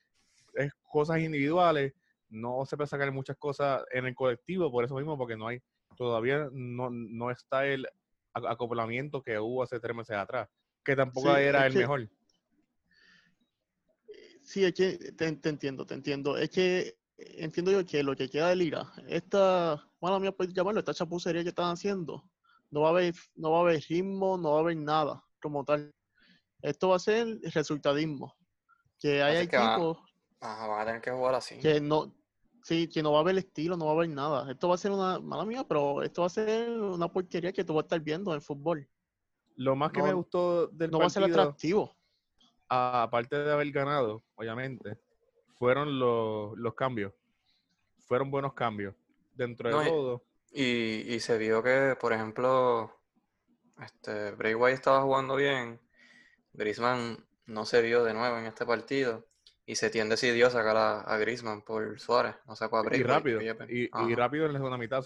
es 0.54 0.72
cosas 0.84 1.18
individuales, 1.18 1.92
no 2.28 2.64
se 2.64 2.76
puede 2.76 2.86
sacar 2.86 3.10
muchas 3.12 3.36
cosas 3.36 3.84
en 3.90 4.06
el 4.06 4.14
colectivo, 4.14 4.70
por 4.70 4.84
eso 4.84 4.94
mismo, 4.94 5.18
porque 5.18 5.36
no 5.36 5.48
hay, 5.48 5.60
todavía 5.96 6.48
no, 6.52 6.88
no 6.90 7.30
está 7.30 7.66
el 7.66 7.86
acoplamiento 8.32 9.22
que 9.22 9.38
hubo 9.38 9.62
hace 9.62 9.80
tres 9.80 9.96
meses 9.96 10.16
atrás, 10.16 10.48
que 10.84 10.94
tampoco 10.96 11.34
Sí, 11.34 11.40
era 11.42 11.66
el 11.66 11.72
que- 11.72 11.78
mejor. 11.80 12.08
Sí, 14.46 14.64
es 14.64 14.72
que 14.74 14.96
te, 15.12 15.32
te 15.32 15.48
entiendo, 15.48 15.84
te 15.84 15.94
entiendo. 15.94 16.36
Es 16.36 16.50
que 16.50 16.96
entiendo 17.18 17.72
yo 17.72 17.84
que 17.84 18.02
lo 18.04 18.14
que 18.14 18.30
queda 18.30 18.48
de 18.50 18.56
liga, 18.56 18.92
esta, 19.08 19.84
mala 20.00 20.20
mía 20.20 20.30
puedes 20.30 20.54
llamarlo, 20.54 20.78
esta 20.80 20.94
chapucería 20.94 21.42
que 21.42 21.48
están 21.48 21.72
haciendo, 21.72 22.22
no 22.70 22.82
va 22.82 22.88
a 22.88 22.90
haber, 22.92 23.14
no 23.34 23.50
va 23.50 23.58
a 23.58 23.60
haber 23.62 23.82
ritmo, 23.88 24.38
no 24.38 24.52
va 24.52 24.58
a 24.58 24.60
haber 24.60 24.76
nada 24.76 25.24
como 25.42 25.64
tal. 25.64 25.92
Esto 26.62 26.90
va 26.90 26.96
a 26.96 27.00
ser 27.00 27.38
resultadismo. 27.54 28.34
Que 28.98 29.20
hay 29.22 29.36
Así 29.38 29.48
que 29.48 29.56
va- 29.58 29.74
equipos 29.74 29.98
Ajá, 30.40 30.66
van 30.68 30.80
a 30.80 30.84
tener 30.86 31.02
que 31.02 31.10
jugar 31.10 31.34
así. 31.34 31.58
que 31.58 31.80
no, 31.80 32.14
sí, 32.62 32.88
que 32.88 33.02
no 33.02 33.10
va 33.12 33.18
a 33.18 33.20
haber 33.22 33.38
estilo, 33.38 33.76
no 33.76 33.86
va 33.86 33.92
a 33.92 33.94
haber 33.94 34.10
nada. 34.10 34.50
Esto 34.50 34.68
va 34.68 34.76
a 34.76 34.78
ser 34.78 34.92
una, 34.92 35.18
mala 35.18 35.44
mía, 35.44 35.64
pero 35.66 36.02
esto 36.02 36.20
va 36.22 36.28
a 36.28 36.30
ser 36.30 36.70
una 36.80 37.08
porquería 37.12 37.52
que 37.52 37.64
tú 37.64 37.74
vas 37.74 37.82
a 37.82 37.86
estar 37.86 38.00
viendo 38.00 38.32
en 38.32 38.40
fútbol. 38.40 38.88
Lo 39.56 39.74
más 39.74 39.90
que 39.90 40.02
me 40.02 40.10
no- 40.10 40.16
gustó 40.18 40.68
del 40.68 40.90
No 40.90 41.00
va 41.00 41.06
a 41.06 41.10
ser 41.10 41.22
partido, 41.22 41.40
atractivo. 41.42 41.95
Aparte 42.68 43.36
de 43.38 43.52
haber 43.52 43.70
ganado, 43.70 44.22
obviamente, 44.34 44.98
fueron 45.58 45.98
los, 45.98 46.56
los 46.58 46.74
cambios. 46.74 47.12
Fueron 48.06 48.30
buenos 48.30 48.54
cambios. 48.54 48.94
Dentro 49.34 49.68
de 49.68 49.74
No, 49.74 49.84
todo, 49.84 50.24
Y, 50.52 51.14
y 51.14 51.20
se 51.20 51.36
vio 51.38 51.62
que, 51.62 51.96
por 52.00 52.12
ejemplo, 52.12 52.90
este, 53.82 54.30
Bray 54.32 54.54
Wyatt 54.54 54.74
estaba 54.74 55.02
jugando 55.02 55.36
bien. 55.36 55.80
Griezmann 56.52 57.24
no 57.46 57.66
se 57.66 57.82
vio 57.82 58.02
de 58.04 58.14
nuevo 58.14 58.38
en 58.38 58.46
este 58.46 58.64
partido. 58.64 59.26
Y 59.66 59.74
Setién 59.74 60.08
decidió 60.08 60.48
sacar 60.48 60.76
a, 60.76 61.00
a 61.00 61.18
Griezmann 61.18 61.62
por 61.62 61.98
Suárez. 61.98 62.36
No 62.46 62.54
sacó 62.54 62.78
a 62.78 62.82
Bray 62.82 63.00
y 63.00 63.02
rápido. 63.02 63.40
Y, 63.68 63.88
rápido 64.14 64.46
en 64.46 64.52
la 64.52 64.58
segunda 64.60 64.78
mitad, 64.78 65.04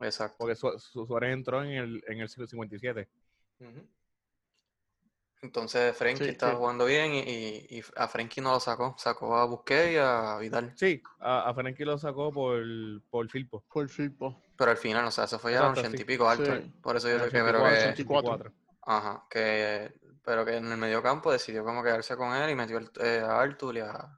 Exacto. 0.00 0.36
porque 0.38 0.54
Su- 0.54 0.78
Su- 0.78 1.06
Suárez 1.06 1.32
entró 1.32 1.64
en 1.64 1.70
el, 1.70 2.04
en 2.06 2.20
el 2.20 2.28
siglo 2.28 2.46
57. 2.46 3.08
Ujú. 3.60 3.88
Entonces 5.42 5.96
Frenkie 5.96 6.24
Sí, 6.24 6.30
estaba 6.30 6.52
sí. 6.52 6.58
jugando 6.58 6.84
bien 6.84 7.12
y, 7.14 7.18
y- 7.18 7.78
y 7.78 7.82
a 7.96 8.06
Frenkie 8.08 8.40
no 8.40 8.52
lo 8.52 8.60
sacó. 8.60 8.94
Sacó 8.96 9.36
a 9.36 9.44
Busquets 9.44 9.92
y 9.92 9.96
a 9.96 10.38
Vidal. 10.38 10.72
Sí, 10.76 11.02
a, 11.18 11.48
a 11.50 11.54
Frenkie 11.54 11.84
lo 11.84 11.98
sacó 11.98 12.32
por, 12.32 12.62
por 13.10 13.28
Filpo. 13.28 13.64
Por 13.72 13.88
Firpo. 13.88 14.40
Pero 14.56 14.70
al 14.70 14.76
final, 14.76 15.04
o 15.04 15.10
sea, 15.10 15.26
se 15.26 15.38
fue 15.38 15.52
ya 15.52 15.58
a 15.58 15.60
Exacto, 15.62 15.80
ochenta 15.80 15.96
y 15.96 15.98
sí. 16.00 16.04
pico 16.04 16.28
alto. 16.28 16.54
Sí. 16.56 16.72
Por 16.80 16.96
eso 16.96 17.08
yo 17.08 17.16
creo 17.16 17.30
que, 17.30 17.42
pero 17.42 17.62
84, 17.62 17.72
que, 17.74 18.02
84. 18.02 18.52
ajá, 18.82 19.24
que, 19.28 19.92
pero 20.24 20.44
que 20.44 20.56
en 20.56 20.70
el 20.70 20.78
mediocampo 20.78 21.32
decidió 21.32 21.64
como 21.64 21.82
quedarse 21.82 22.16
con 22.16 22.32
él 22.36 22.48
y 22.50 22.54
metió 22.54 22.78
el- 22.78 22.90
eh, 23.00 23.20
a 23.26 23.40
Artur 23.40 23.76
y 23.76 23.80
a, 23.80 24.16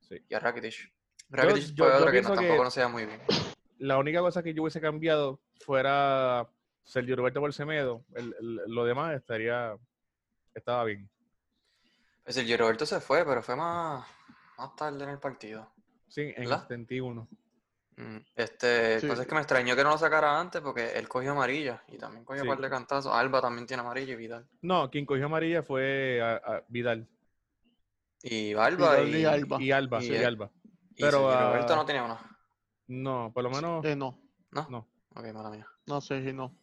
Sí. 0.00 0.16
y 0.26 0.34
a 0.34 0.38
Rakitic. 0.38 0.90
Rakitic 1.28 1.74
yo- 1.74 1.84
fue 1.84 1.92
yo 1.92 1.98
otro 1.98 1.98
que 1.98 2.04
no- 2.06 2.10
pienso 2.12 2.30
que- 2.32 2.36
tampoco 2.46 2.64
no 2.64 2.70
se 2.70 2.86
muy 2.86 3.04
bien. 3.04 3.20
La 3.78 3.98
única 3.98 4.20
cosa 4.20 4.42
que 4.42 4.54
yo 4.54 4.62
hubiese 4.62 4.80
cambiado 4.80 5.40
fuera 5.60 6.48
Sergio 6.82 7.14
Roberto 7.16 7.40
por 7.40 7.52
Semedo. 7.52 8.04
El- 8.14 8.34
el- 8.40 8.60
lo 8.68 8.84
demás 8.86 9.14
estaría 9.14 9.76
estaba 10.54 10.84
bien. 10.84 11.08
Pues 12.22 12.36
el 12.36 12.58
Roberto 12.58 12.86
se 12.86 13.00
fue, 13.00 13.24
pero 13.24 13.42
fue 13.42 13.54
más, 13.56 14.06
más 14.56 14.74
tarde 14.76 15.04
en 15.04 15.10
el 15.10 15.18
partido. 15.18 15.70
Sí, 16.08 16.22
en 16.22 16.42
el 16.42 16.48
¿Verdad? 16.48 16.62
71. 16.62 17.28
Mm, 17.96 18.16
Este, 18.34 19.00
Sí. 19.00 19.06
cosa 19.08 19.22
es 19.22 19.28
que 19.28 19.34
me 19.34 19.40
extrañó 19.40 19.76
que 19.76 19.84
no 19.84 19.90
lo 19.90 19.98
sacara 19.98 20.40
antes 20.40 20.60
porque 20.62 20.92
él 20.98 21.08
cogió 21.08 21.32
amarilla 21.32 21.84
y 21.88 21.98
también 21.98 22.24
cogió 22.24 22.42
Sí. 22.42 22.48
un 22.48 22.54
par 22.54 22.62
de 22.62 22.70
cantazos. 22.70 23.12
Alba 23.14 23.40
también 23.40 23.66
tiene 23.66 23.82
amarilla 23.82 24.14
y 24.14 24.16
Vidal. 24.16 24.48
No, 24.62 24.90
quien 24.90 25.06
cogió 25.06 25.26
amarilla 25.26 25.62
fue 25.62 26.20
a- 26.22 26.36
a 26.36 26.64
Vidal. 26.68 27.08
Y 28.22 28.54
Alba 28.54 28.96
Vidal 29.00 29.08
y 29.14 29.18
y, 29.20 29.24
Alba. 29.26 29.62
Y 29.62 29.70
Alba, 29.70 30.02
Y 30.02 30.06
sí. 30.06 30.16
Alba. 30.16 30.50
y 30.96 31.02
Pero, 31.02 31.30
Sergio 31.30 31.72
ah, 31.72 31.76
no 31.76 31.84
tenía 31.86 32.04
una. 32.04 32.38
No, 32.86 33.30
por 33.34 33.44
lo 33.44 33.50
menos 33.50 33.84
Eh, 33.84 33.94
no, 33.96 34.18
¿No? 34.50 34.66
no. 34.70 34.88
Ok, 35.14 35.26
mala 35.32 35.50
mía. 35.50 35.68
no 35.86 36.00
sé 36.00 36.24
si 36.24 36.32
no. 36.32 36.56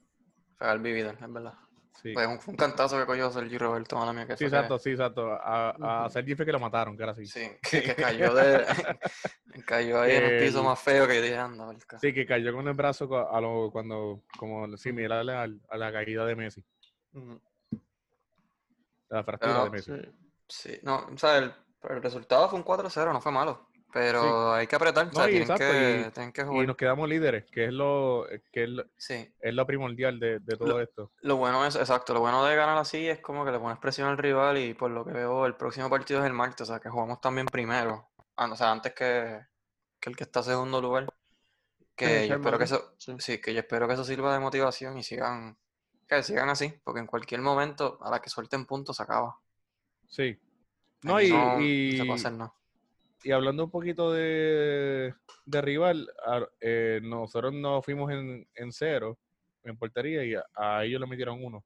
Fue 0.58 0.68
Alba 0.68 0.90
y 0.90 0.94
Vidal, 0.94 1.18
es 1.22 1.32
verdad. 1.34 1.54
Sí, 2.02 2.14
Pues 2.14 2.26
un, 2.28 2.40
fue 2.40 2.54
un 2.54 2.58
cantazo 2.58 2.98
que 2.98 3.06
cogió 3.06 3.30
Sergio 3.32 3.60
Roberto, 3.60 3.96
mala 3.96 4.12
mía, 4.14 4.26
que 4.26 4.34
sí 4.36 4.40
que- 4.40 4.46
exacto, 4.46 4.80
sí, 4.80 4.92
exacto. 4.92 5.32
A, 5.34 5.70
a 5.72 6.02
Ujú. 6.06 6.14
Sergi 6.14 6.36
fue 6.36 6.46
que 6.46 6.52
lo 6.52 6.60
mataron, 6.60 6.98
que 6.98 7.04
era 7.04 7.12
así. 7.12 7.26
Sí, 7.28 7.48
que, 7.70 7.84
que 7.84 7.96
cayó 7.96 8.34
de 8.34 8.66
cayó 9.66 10.02
ahí 10.02 10.16
en 10.16 10.24
el 10.24 10.40
piso 10.44 10.60
El- 10.60 10.66
más 10.66 10.80
feo 10.80 11.08
que 11.08 11.16
yo 11.18 11.22
dije, 11.22 11.38
anda, 11.38 11.66
Valca". 11.66 12.00
Sí, 12.00 12.14
que 12.14 12.26
cayó 12.26 12.54
con 12.54 12.68
el 12.68 12.74
brazo 12.74 13.30
a 13.30 13.40
lo, 13.42 13.70
cuando, 13.72 14.24
como 14.38 14.76
similar 14.78 15.20
al- 15.30 15.60
a 15.70 15.78
la 15.78 15.92
caída 15.92 16.26
de 16.26 16.36
Messi, 16.36 16.64
a 19.10 19.16
la 19.16 19.24
fractura 19.24 19.54
Pero- 19.54 19.64
de 19.66 19.70
Messi. 19.70 19.92
Sí. 19.96 20.12
Sí, 20.74 20.80
no, 20.84 21.08
o 21.14 21.18
sea, 21.18 21.38
el, 21.38 21.54
el 21.90 22.02
resultado 22.04 22.50
fue 22.50 22.60
un 22.60 22.66
4-0, 22.66 23.14
no 23.14 23.22
fue 23.22 23.32
malo. 23.32 23.70
Pero 23.94 24.54
hay 24.54 24.68
que 24.68 24.76
apretar, 24.76 25.08
o 25.08 25.12
sea, 25.12 25.24
No, 25.24 25.28
y 25.28 25.32
tienen, 25.32 25.52
exacto, 25.52 25.66
que, 25.72 26.06
y- 26.08 26.12
tienen 26.12 26.32
que 26.32 26.42
Y 26.42 26.46
jugar. 26.46 26.68
nos 26.68 26.78
quedamos 26.78 27.10
líderes, 27.10 27.46
que 27.52 27.66
es 27.66 27.74
lo, 27.74 28.26
que 28.52 28.64
es 28.64 28.70
lo, 28.70 28.84
Sí, 28.98 29.34
es 29.40 29.54
lo 29.54 29.66
primordial 29.68 30.20
de, 30.20 30.40
de 30.40 30.56
todo 30.58 30.68
Lo- 30.70 30.82
esto. 30.82 31.12
lo 31.22 31.36
bueno 31.36 31.66
es, 31.66 31.76
exacto, 31.76 32.14
lo 32.14 32.22
bueno 32.22 32.46
de 32.46 32.56
ganar 32.56 32.78
así 32.78 33.08
es 33.10 33.20
como 33.20 33.44
que 33.44 33.52
le 33.52 33.60
pones 33.60 33.78
presión 33.80 34.08
al 34.08 34.18
rival 34.18 34.58
y 34.58 34.74
por 34.74 34.92
lo 34.92 35.04
que 35.04 35.12
veo 35.12 35.46
el 35.46 35.56
próximo 35.56 35.90
partido 35.90 36.22
es 36.22 36.26
el 36.26 36.34
martes, 36.34 36.62
o 36.62 36.66
sea, 36.72 36.80
que 36.80 36.90
jugamos 36.90 37.20
también 37.20 37.48
primero, 37.48 38.10
o 38.36 38.56
sea, 38.56 38.72
antes 38.72 38.94
que, 38.94 39.42
que 40.00 40.10
el 40.10 40.16
que 40.16 40.24
está 40.24 40.42
segundo 40.42 40.82
lugar. 40.82 41.08
Que 41.96 42.22
Sí, 42.22 42.28
yo 42.30 42.36
espero 42.36 42.58
que 42.58 42.64
eso, 42.64 42.96
sí. 42.98 43.40
que 43.40 43.54
yo 43.54 43.60
espero 43.60 43.88
que 43.88 43.94
eso 43.96 44.04
sirva 44.06 44.34
de 44.34 44.40
motivación 44.40 44.98
y 44.98 45.04
sigan, 45.04 45.58
que 46.08 46.24
sigan 46.24 46.50
así, 46.50 46.74
porque 46.84 47.02
en 47.02 47.06
cualquier 47.08 47.42
momento 47.42 48.00
a 48.02 48.10
la 48.10 48.20
que 48.22 48.30
suelten 48.30 48.66
puntos 48.66 48.96
se 48.98 49.04
acaba. 49.04 49.38
Sí. 50.08 50.40
No, 51.04 51.20
y, 51.22 51.30
no 51.32 51.62
y- 51.62 51.98
se 51.98 52.06
puede 52.06 52.14
hacer. 52.20 52.32
Y 53.24 53.32
hablando 53.32 53.66
un 53.66 53.72
poquito 53.72 54.12
de, 54.12 55.14
de 55.46 55.62
rival, 55.62 56.10
a- 56.26 56.48
eh, 56.60 57.00
nosotros 57.04 57.54
nos 57.54 57.84
fuimos 57.86 58.12
en, 58.12 58.48
en 58.56 58.72
cero 58.72 59.18
en 59.64 59.78
portería 59.78 60.24
y 60.26 60.34
a, 60.36 60.44
a 60.56 60.84
ellos 60.84 61.00
le 61.00 61.08
metieron 61.08 61.44
uno. 61.44 61.64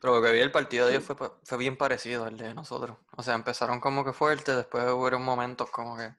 Pero 0.00 0.14
lo 0.16 0.22
que 0.22 0.32
vi 0.32 0.40
el 0.40 0.52
partido 0.52 0.86
de 0.86 0.94
ellos 0.94 1.04
fue, 1.04 1.16
fue 1.42 1.58
bien 1.58 1.76
parecido 1.76 2.24
al 2.24 2.36
de 2.36 2.54
nosotros. 2.54 2.98
O 3.16 3.22
sea, 3.22 3.34
empezaron 3.34 3.80
como 3.80 4.04
que 4.04 4.12
fuerte, 4.12 4.54
después 4.54 4.84
hubo 4.90 5.18
momentos 5.18 5.70
como 5.70 5.96
que... 5.96 6.14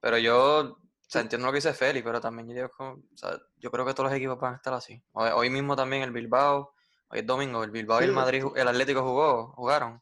Pero 0.00 0.18
yo, 0.18 0.60
o 0.60 0.78
sea, 1.08 1.22
entiendo 1.22 1.46
lo 1.46 1.52
que 1.52 1.56
dice 1.58 1.72
Feli, 1.74 2.02
pero 2.02 2.20
también 2.20 2.48
yo 2.48 2.54
digo, 2.54 2.70
como- 2.70 2.92
o 2.94 3.16
sea, 3.16 3.38
yo 3.56 3.70
creo 3.70 3.84
que 3.84 3.92
todos 3.94 4.10
los 4.10 4.16
equipos 4.16 4.38
van 4.38 4.54
a 4.54 4.56
estar 4.56 4.74
así. 4.74 5.02
Hoy, 5.12 5.50
mismo 5.50 5.74
también 5.74 6.02
el 6.02 6.12
Bilbao, 6.12 6.74
hoy 7.08 7.20
es 7.20 7.26
domingo, 7.26 7.64
el 7.64 7.70
Bilbao 7.70 8.00
y 8.00 8.04
el 8.04 8.10
Sí, 8.10 8.14
Madrid, 8.16 8.44
el 8.54 8.68
Atlético 8.68 9.02
jugó, 9.02 9.52
jugaron. 9.52 10.00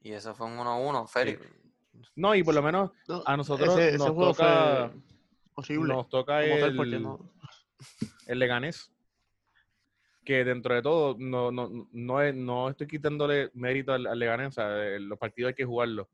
Y 0.00 0.12
eso 0.12 0.34
fue 0.34 0.46
un 0.46 0.58
1-1, 0.58 1.06
Feli. 1.06 1.38
No, 2.16 2.34
y 2.34 2.42
por 2.42 2.54
lo 2.54 2.62
menos 2.62 2.90
No, 3.08 3.22
a 3.26 3.36
nosotros 3.36 3.68
ese, 3.70 3.88
ese 3.90 3.98
nos 3.98 4.08
juego 4.10 4.32
toca, 4.32 4.92
horrible. 5.54 5.94
nos 5.94 6.08
toca 6.08 6.44
el, 6.44 7.02
no- 7.02 7.30
el 8.26 8.38
Leganés. 8.38 8.92
Que 10.24 10.44
dentro 10.44 10.74
de 10.74 10.82
todo, 10.82 11.16
no, 11.18 11.50
no, 11.50 11.88
no, 11.92 12.20
es- 12.22 12.34
no 12.34 12.68
estoy 12.68 12.86
quitándole 12.86 13.50
mérito 13.54 13.92
al, 13.94 14.06
al 14.06 14.18
Leganés, 14.18 14.48
o 14.48 14.52
sea, 14.52 14.68
los 14.98 15.18
partidos 15.18 15.48
hay 15.50 15.54
que 15.54 15.64
jugarlos. 15.64 16.06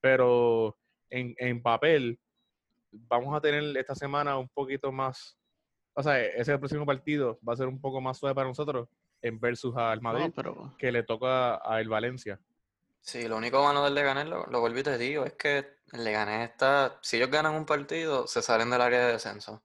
Pero 0.00 0.76
en, 1.08 1.34
en 1.38 1.62
papel, 1.62 2.18
vamos 2.90 3.34
a 3.36 3.40
tener 3.40 3.76
esta 3.76 3.94
semana 3.94 4.36
un 4.38 4.48
poquito 4.48 4.90
más. 4.90 5.36
O 5.94 6.02
sea, 6.02 6.20
ese 6.24 6.58
próximo 6.58 6.84
partido 6.86 7.38
va 7.48 7.52
a 7.52 7.56
ser 7.56 7.68
un 7.68 7.80
poco 7.80 8.00
más 8.00 8.18
suave 8.18 8.34
para 8.34 8.48
nosotros 8.48 8.88
en 9.22 9.38
versus 9.38 9.76
al 9.76 10.00
Madrid, 10.00 10.24
no, 10.26 10.32
pero 10.32 10.74
que 10.78 10.90
le 10.90 11.02
toca 11.02 11.60
a 11.62 11.80
el 11.80 11.88
Valencia. 11.88 12.40
Sí, 13.00 13.26
lo 13.26 13.36
único 13.36 13.62
malo 13.62 13.82
del 13.84 13.94
Leganés, 13.94 14.26
lo, 14.26 14.46
lo 14.46 14.60
vuelvo 14.60 14.78
y 14.78 14.82
te 14.82 14.98
digo, 14.98 15.24
es 15.24 15.32
que 15.34 15.58
el 15.92 16.04
Leganés 16.04 16.50
está, 16.50 16.98
si 17.02 17.16
ellos 17.16 17.30
ganan 17.30 17.54
un 17.54 17.66
partido, 17.66 18.26
se 18.26 18.42
salen 18.42 18.70
del 18.70 18.80
área 18.80 19.06
de 19.06 19.12
descenso. 19.12 19.62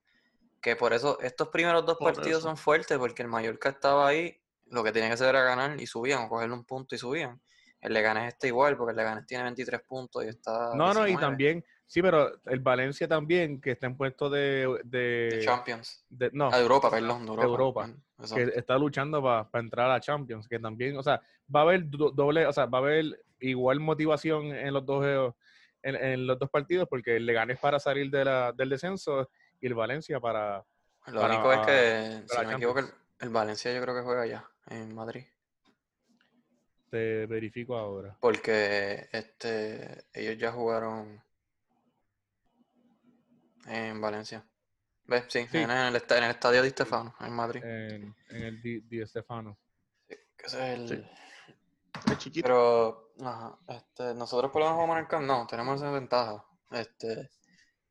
Que 0.60 0.74
por 0.74 0.92
eso 0.92 1.20
estos 1.20 1.48
primeros 1.48 1.84
dos 1.86 1.98
Por 1.98 2.14
partidos 2.14 2.38
eso. 2.40 2.48
son 2.48 2.56
fuertes, 2.56 2.98
porque 2.98 3.22
el 3.22 3.28
Mallorca 3.28 3.68
estaba 3.68 4.08
ahí, 4.08 4.40
lo 4.66 4.82
que 4.82 4.90
tenía 4.90 5.08
que 5.08 5.14
hacer 5.14 5.28
era 5.28 5.42
ganar 5.44 5.80
y 5.80 5.86
subían, 5.86 6.24
o 6.24 6.28
cogerle 6.28 6.54
un 6.54 6.64
punto 6.64 6.94
y 6.94 6.98
subían. 6.98 7.40
El 7.80 7.92
Leganés 7.92 8.28
está 8.32 8.46
igual, 8.48 8.76
porque 8.76 8.90
el 8.92 8.96
Leganés 8.96 9.26
tiene 9.26 9.44
23 9.44 9.82
puntos 9.82 10.24
y 10.24 10.28
está 10.28 10.70
No, 10.74 10.92
no, 10.92 11.02
y 11.06 11.10
19 11.12 11.20
también, 11.20 11.64
sí, 11.86 12.02
pero 12.02 12.32
el 12.46 12.58
Valencia 12.60 13.06
también, 13.06 13.60
que 13.60 13.72
está 13.72 13.86
en 13.86 13.96
puesto 13.96 14.28
de, 14.28 14.80
de 14.84 15.28
de, 15.36 15.44
Champions. 15.44 16.04
de- 16.08 16.30
no, 16.32 16.48
Ah, 16.50 16.56
de 16.56 16.62
Europa, 16.62 16.90
perdón, 16.90 17.26
de 17.26 17.28
Europa. 17.28 17.46
Europa, 17.46 17.86
Mm, 17.86 18.22
eso. 18.24 18.34
que 18.34 18.42
está 18.56 18.76
luchando 18.78 19.22
para 19.22 19.48
entrar 19.62 19.90
a 19.90 20.00
Champions, 20.00 20.48
que 20.48 20.58
también, 20.58 20.96
o 20.96 21.02
sea, 21.02 21.20
va 21.54 21.60
a 21.60 21.62
haber 21.64 21.88
do- 21.88 22.10
doble, 22.10 22.46
o 22.46 22.52
sea, 22.52 22.66
va 22.66 22.78
a 22.78 22.80
haber 22.80 23.22
igual 23.40 23.80
motivación 23.80 24.46
en 24.54 24.72
los 24.74 24.84
dos 24.86 25.04
eh, 25.06 25.32
en, 25.82 25.94
en 25.96 26.26
los 26.26 26.38
dos 26.38 26.50
partidos, 26.50 26.88
porque 26.88 27.16
el 27.16 27.26
Leganés 27.26 27.58
para 27.58 27.78
salir 27.78 28.10
de 28.10 28.24
la, 28.24 28.52
del 28.52 28.68
descenso 28.70 29.30
y 29.60 29.66
el 29.66 29.74
Valencia 29.74 30.18
para 30.20 30.64
Lo 31.06 31.20
para- 31.20 31.34
único 31.34 31.52
es 31.52 31.58
que, 31.66 32.22
si 32.28 32.36
no 32.42 32.48
me 32.48 32.54
equivoco, 32.54 32.80
el, 33.20 33.28
Valencia 33.30 33.72
yo 33.72 33.80
creo 33.82 33.94
que 33.94 34.02
juega 34.02 34.22
allá, 34.22 34.48
en 34.68 34.94
Madrid. 34.94 35.24
te 36.90 37.26
verifico 37.26 37.76
ahora. 37.76 38.16
Porque 38.20 39.08
este, 39.12 40.06
ellos 40.12 40.36
ya 40.38 40.50
jugaron 40.52 41.22
en 43.66 44.00
Valencia. 44.00 44.44
¿Ves? 45.04 45.24
Sí, 45.28 45.46
Sí. 45.50 45.58
En, 45.58 45.70
el, 45.70 45.94
en 45.96 46.24
el 46.24 46.30
estadio 46.30 46.62
Di 46.62 46.70
Stefano, 46.70 47.14
en 47.20 47.32
Madrid. 47.32 47.62
En, 47.64 48.14
en 48.30 48.42
el 48.42 48.60
Di, 48.62 48.80
Di 48.80 49.06
Stefano. 49.06 49.56
Sí, 50.08 50.16
que 50.36 50.46
ese 50.46 50.72
es 50.72 50.78
el... 50.80 50.88
Sí. 50.88 51.10
Es 52.10 52.18
chiquito. 52.18 52.46
Pero, 52.46 53.12
ajá, 53.20 53.58
este, 53.68 54.14
nosotros 54.14 54.50
por 54.50 54.60
lo 54.60 54.66
menos 54.66 54.74
jugamos 54.76 54.96
en 54.96 55.02
el 55.02 55.08
Camp 55.08 55.26
Nou, 55.26 55.46
tenemos 55.46 55.76
esa 55.76 55.90
ventaja. 55.90 56.44
Este, 56.70 57.30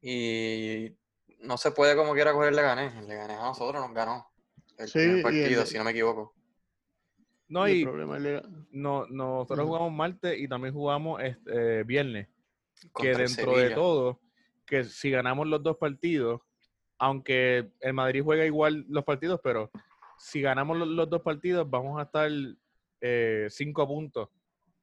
y 0.01 0.95
no 1.39 1.57
se 1.57 1.71
puede 1.71 1.95
como 1.95 2.13
quiera 2.13 2.33
coger 2.33 2.49
el 2.49 2.55
Leganés. 2.55 2.93
El 2.95 3.07
Leganés 3.07 3.37
a 3.39 3.43
nosotros 3.43 3.81
nos 3.81 3.93
ganó 3.93 4.27
el 4.77 4.87
Sí, 4.87 4.99
primer 4.99 5.17
el 5.17 5.21
partido, 5.23 5.65
si 5.65 5.77
no 5.77 5.83
me 5.83 5.91
equivoco. 5.91 6.33
No, 7.47 7.67
Y 7.67 7.71
el 7.71 7.77
y 7.77 7.83
problema 7.83 8.17
es 8.17 8.23
le- 8.23 8.43
no, 8.71 9.05
nosotros 9.07 9.59
Ujú. 9.59 9.67
jugamos 9.67 9.91
martes 9.93 10.39
y 10.39 10.47
también 10.47 10.73
jugamos 10.73 11.21
este, 11.21 11.79
eh, 11.79 11.83
viernes. 11.83 12.27
que 12.79 12.89
Contra 12.91 13.17
dentro 13.19 13.57
de 13.57 13.69
todo, 13.71 14.19
que 14.65 14.83
si 14.83 15.09
ganamos 15.09 15.47
los 15.47 15.63
dos 15.63 15.77
partidos, 15.77 16.41
aunque 16.97 17.71
el 17.79 17.93
Madrid 17.93 18.21
juega 18.23 18.45
igual 18.45 18.85
los 18.89 19.03
partidos, 19.03 19.39
pero 19.43 19.71
si 20.17 20.41
ganamos 20.41 20.77
los, 20.77 20.87
los 20.87 21.09
dos 21.09 21.21
partidos, 21.21 21.69
vamos 21.69 21.99
a 21.99 22.03
estar 22.03 22.29
eh, 23.01 23.47
cinco 23.49 23.87
puntos 23.87 24.29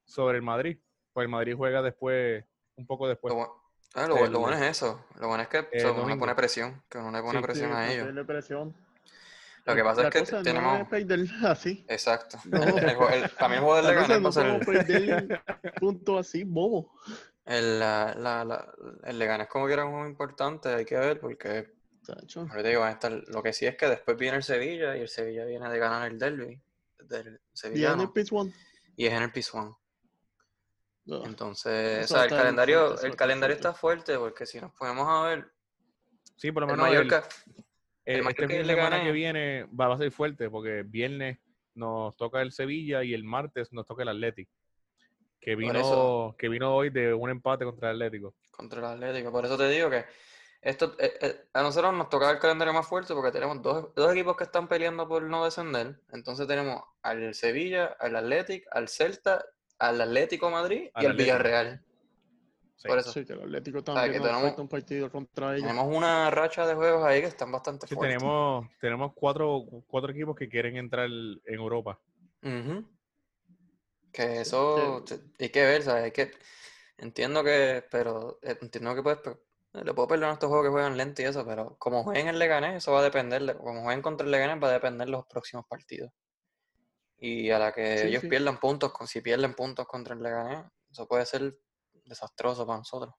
sobre 0.04 0.36
el 0.38 0.42
Madrid. 0.42 0.78
Pues 1.12 1.24
el 1.24 1.30
Madrid 1.30 1.54
juega 1.56 1.82
después, 1.82 2.44
un 2.76 2.86
poco 2.86 3.06
después. 3.08 3.34
Lo, 3.34 3.40
bu- 3.40 3.52
ah, 3.94 4.06
lo 4.06 4.26
lo 4.26 4.38
bueno 4.40 4.56
es 4.56 4.62
eso. 4.62 5.04
Lo 5.20 5.28
bueno 5.28 5.42
es 5.42 5.48
que 5.48 5.66
sea, 5.78 5.92
uno 5.92 6.08
le 6.08 6.16
pone 6.16 6.34
presión, 6.34 6.82
que 6.88 6.98
uno 6.98 7.10
le 7.12 7.20
pone 7.22 7.38
Sí, 7.38 7.44
presión 7.44 7.70
sí, 7.70 7.76
a 7.76 7.92
ellos. 7.92 8.26
presión. 8.26 8.74
Lo 9.64 9.76
que 9.76 9.84
pasa 9.84 10.02
La 10.02 10.08
es 10.08 10.14
que 10.14 10.32
no 10.32 10.42
tenemos. 10.42 10.88
perder 10.88 11.20
así. 11.46 11.84
Exacto. 11.88 12.38
No. 12.46 12.62
El, 12.62 13.22
el 13.22 13.30
también 13.36 13.60
el 13.62 13.64
juego 13.64 13.76
del 13.76 13.86
Leganés 13.86 14.20
no 14.20 14.30
podemos 14.32 14.66
perder 14.66 15.40
puntos 15.80 16.26
así, 16.26 16.42
bobo. 16.44 16.92
El, 17.44 17.78
la, 17.78 18.14
la, 18.18 18.44
la- 18.44 18.72
el 19.04 19.18
Leganés 19.18 19.48
como 19.48 19.66
que 19.66 19.72
era 19.74 19.84
un 19.84 19.92
juego 19.92 20.06
importante, 20.08 20.68
hay 20.70 20.84
que 20.84 20.96
ver, 20.96 21.20
porque 21.20 21.70
ahorita 22.08 22.68
digo, 22.68 22.80
van 22.80 22.90
a 22.90 22.92
estar- 22.98 23.22
lo 23.28 23.42
que 23.42 23.52
sí 23.52 23.66
es 23.66 23.76
que 23.76 23.86
después 23.86 24.16
viene 24.16 24.38
el 24.38 24.42
Sevilla 24.42 24.96
y 24.96 25.00
el 25.02 25.08
Sevilla 25.08 25.44
viene 25.44 25.68
de 25.68 25.78
ganar 25.78 26.10
el 26.10 26.18
derby 26.18 26.60
del 27.08 27.40
sevillano 27.52 28.02
el 28.02 28.10
pitch 28.12 28.32
one. 28.32 28.52
y 28.96 29.06
es 29.06 29.12
en 29.12 29.22
el 29.22 29.32
Pizjuán. 29.32 29.74
No. 31.04 31.24
Entonces, 31.24 32.04
Eso 32.04 32.14
o 32.14 32.16
sea, 32.18 32.24
el 32.24 32.30
calendario, 32.30 32.88
fuerte, 32.88 33.06
el 33.08 33.16
calendario 33.16 33.56
fuerte. 33.56 33.68
está 33.68 33.78
fuerte 33.80 34.18
porque 34.18 34.46
si 34.46 34.60
nos 34.60 34.72
ponemos 34.74 35.06
a 35.08 35.22
ver, 35.28 35.50
Sí, 36.36 36.50
por 36.52 36.62
lo 36.62 36.66
menos 36.68 36.86
el- 36.86 36.92
Mallorca, 36.94 37.28
el- 38.04 38.14
el 38.14 38.20
este 38.20 38.22
Mallorca 38.22 38.44
y 38.44 38.46
fin 38.48 38.56
el 38.60 38.66
de 38.68 38.74
semana 38.74 39.02
que 39.02 39.12
viene 39.12 39.64
va 39.64 39.94
a 39.94 39.98
ser 39.98 40.10
fuerte 40.12 40.48
porque 40.50 40.82
viernes 40.84 41.38
nos 41.74 42.16
toca 42.16 42.40
el 42.42 42.52
Sevilla 42.52 43.02
y 43.02 43.14
el 43.14 43.24
martes 43.24 43.72
nos 43.72 43.86
toca 43.86 44.02
el 44.02 44.08
Atlético. 44.10 44.52
Que 45.40 45.56
vino, 45.56 46.36
que 46.38 46.48
vino 46.48 46.72
hoy 46.74 46.90
de 46.90 47.12
un 47.14 47.28
empate 47.30 47.64
contra 47.64 47.90
el 47.90 47.96
Atlético. 47.96 48.34
contra 48.52 48.78
el 48.78 48.84
Atlético. 48.84 49.32
Por 49.32 49.44
eso 49.44 49.56
te 49.58 49.68
digo 49.70 49.90
que 49.90 50.04
esto 50.62 50.94
eh, 50.98 51.12
eh, 51.20 51.44
a 51.52 51.62
nosotros 51.62 51.92
nos 51.92 52.08
toca 52.08 52.30
el 52.30 52.38
calendario 52.38 52.72
más 52.72 52.86
fuerte 52.86 53.12
porque 53.14 53.32
tenemos 53.32 53.60
dos, 53.60 53.94
dos 53.94 54.12
equipos 54.12 54.36
que 54.36 54.44
están 54.44 54.68
peleando 54.68 55.06
por 55.08 55.22
no 55.24 55.44
descender. 55.44 56.00
Entonces 56.12 56.46
tenemos 56.46 56.82
al 57.02 57.34
Sevilla, 57.34 57.96
al 57.98 58.14
Atlético, 58.16 58.68
al 58.72 58.88
Celta, 58.88 59.44
al 59.78 60.00
Atlético 60.00 60.50
Madrid 60.50 60.88
Al 60.94 61.02
y 61.02 61.06
al. 61.08 61.16
Villarreal. 61.16 61.84
Sí. 62.76 62.88
Por 62.88 62.98
eso 62.98 63.12
Sí, 63.12 63.24
que 63.24 63.32
el 63.34 63.42
Atlético 63.42 63.78
que 63.78 63.82
también 63.84 64.22
nos 64.22 64.26
tenemos- 64.30 64.58
un 64.58 64.68
partido 64.68 65.10
contra 65.10 65.52
ellos. 65.56 65.68
tenemos 65.68 65.94
una 65.96 66.30
racha 66.30 66.66
de 66.66 66.74
juegos 66.74 67.04
ahí 67.04 67.20
que 67.20 67.26
están 67.28 67.50
bastante 67.52 67.86
Sí, 67.86 67.94
fuertes. 67.94 68.18
tenemos, 68.18 68.66
tenemos 68.80 69.12
cuatro, 69.14 69.64
cuatro 69.86 70.10
equipos 70.10 70.34
que 70.36 70.48
quieren 70.48 70.76
entrar 70.76 71.06
en 71.06 71.40
Europa. 71.46 71.98
Ujú. 72.42 72.84
Que 74.12 74.40
eso 74.40 75.04
hay 75.38 75.48
que 75.48 75.64
ver, 75.64 75.82
¿sabes? 75.82 76.04
Hay 76.04 76.10
que, 76.12 76.32
entiendo 76.98 77.42
que, 77.44 77.84
pero 77.90 78.38
eh, 78.42 78.58
entiendo 78.60 78.94
que 78.94 79.02
puedes, 79.02 79.20
le 79.72 79.94
puedo 79.94 80.08
perdonar 80.08 80.30
a 80.30 80.34
estos 80.34 80.48
juegos 80.48 80.66
que 80.66 80.70
juegan 80.72 80.96
lento 80.96 81.22
y 81.22 81.24
eso, 81.24 81.46
pero 81.46 81.76
como 81.78 82.04
jueguen 82.04 82.28
el 82.28 82.38
Leganés, 82.38 82.76
eso 82.76 82.92
va 82.92 83.00
a 83.00 83.02
depender, 83.04 83.42
de- 83.42 83.56
como 83.56 83.82
jueguen 83.82 84.02
contra 84.02 84.24
el 84.26 84.30
Leganés, 84.30 84.62
va 84.62 84.68
a 84.68 84.72
depender 84.72 85.08
los 85.08 85.26
próximos 85.26 85.64
partidos. 85.66 86.10
Y 87.18 87.50
a 87.50 87.58
la 87.58 87.72
que 87.72 87.98
Sí, 87.98 88.06
ellos 88.08 88.20
sí. 88.22 88.28
pierdan 88.28 88.58
puntos, 88.58 88.92
si 89.06 89.20
pierden 89.20 89.54
puntos 89.54 89.86
contra 89.86 90.14
el 90.14 90.22
Leganés, 90.22 90.64
eso 90.90 91.06
puede 91.06 91.24
ser 91.24 91.56
desastroso 92.04 92.66
para 92.66 92.78
nosotros. 92.78 93.14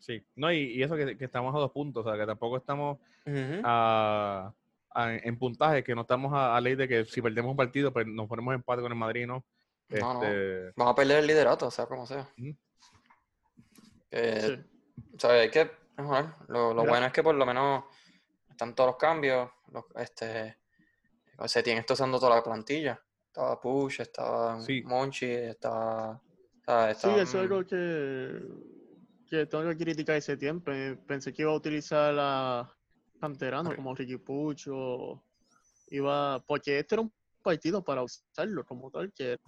Sí. 0.00 0.26
No, 0.34 0.50
y, 0.52 0.72
y 0.74 0.82
eso 0.82 0.96
que, 0.96 1.16
que 1.16 1.24
estamos 1.26 1.54
a 1.54 1.58
dos 1.58 1.70
puntos, 1.70 2.04
o 2.04 2.08
sea, 2.10 2.18
que 2.18 2.26
tampoco 2.26 2.56
estamos 2.56 2.98
Ujú. 3.26 3.60
a, 3.64 4.52
a- 4.90 5.14
en 5.14 5.38
puntaje, 5.38 5.84
que 5.84 5.94
no 5.94 6.00
estamos 6.02 6.32
a, 6.34 6.56
a 6.56 6.60
ley 6.60 6.74
de 6.74 6.88
que 6.88 7.04
si 7.04 7.22
perdemos 7.22 7.50
un 7.50 7.56
partido, 7.56 7.92
pues 7.92 8.06
nos 8.06 8.26
ponemos 8.28 8.52
en 8.52 8.56
empate 8.60 8.82
con 8.82 8.90
el 8.92 8.98
Madrid, 8.98 9.26
¿no? 9.26 9.44
No, 9.90 10.14
no. 10.14 10.22
Este, 10.24 10.72
Vamos 10.76 10.92
a 10.92 10.94
perder 10.96 11.18
el 11.20 11.26
liderato, 11.26 11.66
o 11.66 11.70
sea, 11.70 11.86
como 11.86 12.06
sea. 12.06 12.28
Eh, 14.10 14.40
Sí. 14.40 14.70
O 15.16 15.18
sea, 15.20 15.30
hay 15.32 15.50
que 15.50 15.70
mejorar. 15.96 16.36
Lo, 16.48 16.74
lo 16.74 16.84
bueno 16.84 17.06
es 17.06 17.12
que 17.12 17.22
por 17.22 17.34
lo 17.34 17.46
menos 17.46 17.84
están 18.50 18.74
todos 18.74 18.88
los 18.90 18.96
cambios. 18.96 19.50
Los, 19.72 19.84
este, 19.96 20.58
se 21.46 21.62
tiene 21.62 21.80
está 21.80 21.94
usando 21.94 22.18
toda 22.18 22.36
la 22.36 22.42
plantilla. 22.42 23.00
Estaba 23.26 23.60
Push, 23.60 24.00
estaba 24.00 24.60
Sí. 24.60 24.82
Monchi, 24.84 25.26
estaba. 25.26 26.20
¿sabes? 26.64 26.98
Sí, 26.98 27.08
eso 27.08 27.22
es 27.22 27.34
algo 27.34 27.64
que, 27.66 28.40
que 29.28 29.46
tengo 29.46 29.68
que 29.70 29.76
criticar 29.76 30.16
ese 30.16 30.36
tiempo. 30.36 30.70
Eh, 30.70 30.96
Pensé 31.06 31.32
que 31.32 31.42
iba 31.42 31.50
a 31.50 31.56
utilizar 31.56 32.14
a 32.18 32.72
canteranos 33.20 33.72
Ok. 33.72 33.76
como 33.76 33.94
Ricky 33.94 34.16
Puch 34.18 34.68
o 34.70 35.22
iba. 35.88 36.40
Porque 36.46 36.78
este 36.78 36.94
era 36.94 37.02
un 37.02 37.12
partido 37.42 37.82
para 37.84 38.02
usarlo 38.02 38.64
como 38.64 38.90
tal, 38.90 39.12
que 39.12 39.38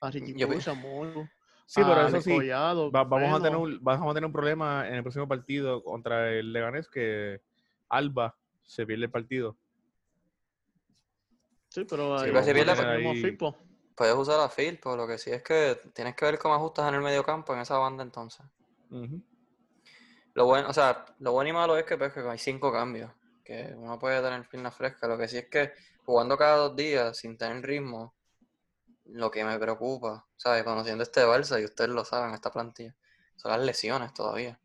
a 0.00 0.10
Ricky 0.10 0.34
Yo 0.34 0.46
Puch, 0.46 0.64
pi- 0.64 0.70
a 0.70 0.74
Molo, 0.74 1.28
sí, 1.66 1.82
pero 1.84 2.00
a 2.00 2.08
eso 2.08 2.20
sí, 2.20 2.30
Collado, 2.30 2.90
va- 2.90 3.04
vamos, 3.04 3.40
a 3.40 3.42
tener 3.42 3.58
un, 3.58 3.78
vamos 3.82 4.10
a 4.10 4.14
tener 4.14 4.26
un 4.26 4.32
problema 4.32 4.88
en 4.88 4.94
el 4.94 5.02
próximo 5.02 5.28
partido 5.28 5.82
contra 5.82 6.30
el 6.32 6.52
Leganés, 6.52 6.88
que 6.88 7.40
Alba 7.88 8.36
se 8.64 8.86
pierde 8.86 9.04
el 9.04 9.10
partido. 9.10 9.56
Sí, 11.70 11.84
pero 11.84 12.18
ahí 12.18 12.44
se 12.44 12.54
pierde. 12.54 13.38
Puedes 13.94 14.14
usar 14.14 14.40
a 14.40 14.48
Phil, 14.50 14.78
pero 14.82 14.96
lo 14.96 15.06
que 15.06 15.18
sí 15.18 15.30
es 15.30 15.42
que 15.42 15.78
tienes 15.94 16.14
que 16.16 16.24
ver 16.26 16.38
cómo 16.38 16.54
ajustas 16.54 16.88
en 16.88 16.96
el 16.96 17.02
medio 17.02 17.24
campo 17.24 17.54
en 17.54 17.60
esa 17.60 17.78
banda 17.78 18.02
entonces. 18.02 18.44
Lo 20.34 20.46
bueno, 20.46 20.68
o 20.68 20.72
sea, 20.74 21.04
lo 21.20 21.32
bueno 21.32 21.50
y 21.50 21.52
malo 21.54 21.76
es 21.78 21.84
que, 21.84 21.96
pues, 21.96 22.12
que 22.12 22.20
hay 22.20 22.38
cinco 22.38 22.72
cambios, 22.72 23.10
que 23.44 23.72
uno 23.76 23.98
puede 23.98 24.20
tener 24.22 24.46
piernas 24.48 24.74
frescas. 24.76 25.08
Lo 25.08 25.16
que 25.18 25.28
sí 25.28 25.38
es 25.38 25.48
que 25.48 25.72
jugando 26.04 26.36
cada 26.36 26.56
dos 26.58 26.76
días 26.76 27.16
sin 27.16 27.38
tener 27.38 27.64
ritmo, 27.64 28.15
lo 29.08 29.30
que 29.30 29.44
me 29.44 29.58
preocupa, 29.58 30.26
¿sabes? 30.36 30.64
Conociendo 30.64 31.02
este 31.02 31.22
Barça, 31.24 31.60
y 31.60 31.64
ustedes 31.64 31.90
lo 31.90 32.04
saben, 32.04 32.34
esta 32.34 32.50
plantilla, 32.50 32.94
son 33.36 33.52
las 33.52 33.60
lesiones 33.60 34.12
todavía. 34.14 34.58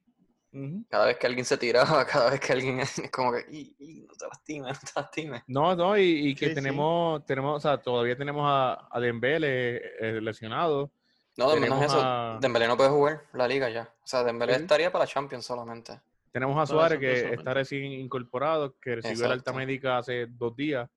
Cada 0.90 1.06
vez 1.06 1.18
que 1.18 1.28
alguien 1.28 1.46
se 1.46 1.58
tiraba, 1.58 2.06
cada 2.06 2.30
vez 2.32 2.40
que 2.42 2.52
alguien 2.52 2.80
es 2.82 3.02
como 3.12 3.32
que, 3.32 3.46
"Y- 3.50 3.76
y 3.80 4.02
no 4.02 4.14
te 4.16 4.28
lastimes, 4.28 4.78
no 4.84 4.90
te 4.94 5.00
lastimes. 5.00 5.44
No, 5.48 5.76
no, 5.76 5.98
y, 5.98 6.30
y 6.30 6.36
que 6.36 6.48
Sí, 6.48 6.50
sí. 6.52 6.56
tenemos, 6.56 7.26
tenemos, 7.26 7.58
o 7.58 7.60
sea, 7.62 7.82
todavía 7.82 8.18
tenemos 8.18 8.44
a, 8.46 8.88
a 8.92 9.00
Dembele 9.00 9.78
eh, 10.00 10.20
lesionado. 10.22 10.92
No, 11.38 11.54
Tenemos 11.54 11.82
eso. 11.86 11.98
a- 12.02 12.38
Dembélé 12.42 12.68
no 12.68 12.76
puede 12.76 12.90
jugar 12.90 13.24
la 13.34 13.48
liga 13.48 13.70
ya. 13.70 13.84
O 14.04 14.08
sea, 14.08 14.24
Dembélé 14.26 14.56
Sí. 14.56 14.62
estaría 14.64 14.92
para 14.92 15.08
Champions 15.08 15.46
solamente. 15.46 16.02
Tenemos 16.34 16.58
a 16.62 16.66
Suárez, 16.66 17.00
que 17.00 17.34
está 17.34 17.54
recién 17.54 17.86
incorporado, 17.86 18.76
que 18.82 18.96
recibió 18.96 19.26
el 19.26 19.32
alta 19.32 19.52
Exacto. 19.52 19.58
médica 19.58 19.98
hace 19.98 20.26
dos 20.28 20.56
días. 20.56 20.90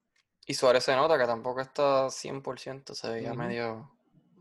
Y 0.46 0.54
Suárez 0.54 0.84
se 0.84 0.94
nota 0.94 1.18
que 1.18 1.26
tampoco 1.26 1.60
está 1.60 2.10
100%, 2.10 2.94
se 2.94 3.08
veía 3.10 3.34
medio, 3.34 3.90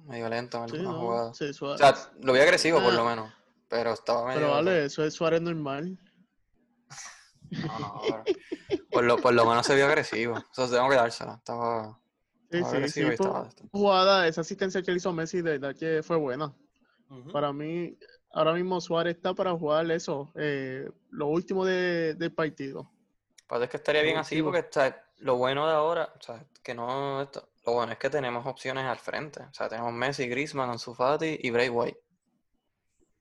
medio 0.06 0.30
lento 0.30 0.64
en 0.64 0.70
Sí, 0.70 0.76
algunas 0.78 0.94
no, 0.94 1.00
jugadas. 1.00 1.38
sí, 1.38 1.52
O 1.62 1.78
sea, 1.78 1.94
lo 2.22 2.34
vi 2.34 2.40
agresivo 2.40 2.82
por 2.82 2.94
lo 2.94 3.06
menos, 3.06 3.34
pero 3.70 3.94
estaba 3.94 4.26
medio... 4.26 4.40
pero 4.42 4.52
vale, 4.52 4.86
eso 4.86 5.04
es 5.06 5.14
Suárez 5.14 5.42
normal. 5.42 5.98
No, 7.52 7.80
no, 7.80 8.02
pero 8.08 8.24
por, 8.92 9.04
lo, 9.04 9.18
por 9.18 9.34
lo 9.34 9.46
menos 9.46 9.66
se 9.66 9.76
vio 9.76 9.86
agresivo. 9.86 10.38
Eso 10.52 10.70
tengo 10.70 10.90
que 10.90 10.96
dársela. 10.96 11.36
Estaba, 11.36 12.00
Sí, 12.52 12.58
estaba 12.58 12.72
sí, 12.72 12.76
agresivo 12.76 13.08
sí. 13.08 13.12
y 13.12 13.14
estaba... 13.16 13.50
jugada, 13.72 14.28
esa 14.28 14.42
asistencia 14.42 14.84
que 14.84 14.92
le 14.92 14.98
hizo 14.98 15.12
Messi, 15.14 15.42
de 15.42 15.58
verdad 15.58 15.76
que 15.76 16.04
fue 16.04 16.18
buena. 16.18 16.54
Para 17.32 17.54
mí, 17.54 17.98
ahora 18.32 18.54
mismo 18.54 18.82
Suárez 18.82 19.16
está 19.18 19.34
para 19.36 19.52
jugar 19.54 19.90
eso, 19.92 20.32
eh, 20.36 20.90
lo 21.12 21.28
último 21.28 21.64
de, 21.66 22.16
del 22.16 22.34
partido. 22.34 22.92
Pasa 23.48 23.66
es 23.66 23.70
que 23.70 23.78
estaría 23.78 24.02
bien 24.02 24.18
así 24.18 24.42
porque 24.42 24.68
sea, 24.72 25.03
lo 25.24 25.36
bueno 25.38 25.68
de 25.68 25.74
ahora, 25.74 26.14
o 26.18 26.22
sea, 26.22 26.46
que 26.62 26.74
no 26.76 27.22
esto, 27.22 27.50
lo 27.66 27.74
bueno 27.74 27.94
es 27.94 27.98
que 27.98 28.10
tenemos 28.10 28.46
opciones 28.46 28.86
al 28.86 28.98
frente. 29.00 29.42
O 29.44 29.54
sea, 29.54 29.70
tenemos 29.70 29.92
Messi, 29.94 30.28
Griezmann, 30.28 30.70
Ansu 30.70 30.94
Fati 30.94 31.40
y 31.42 31.50
Bray 31.52 31.70
White 31.70 32.00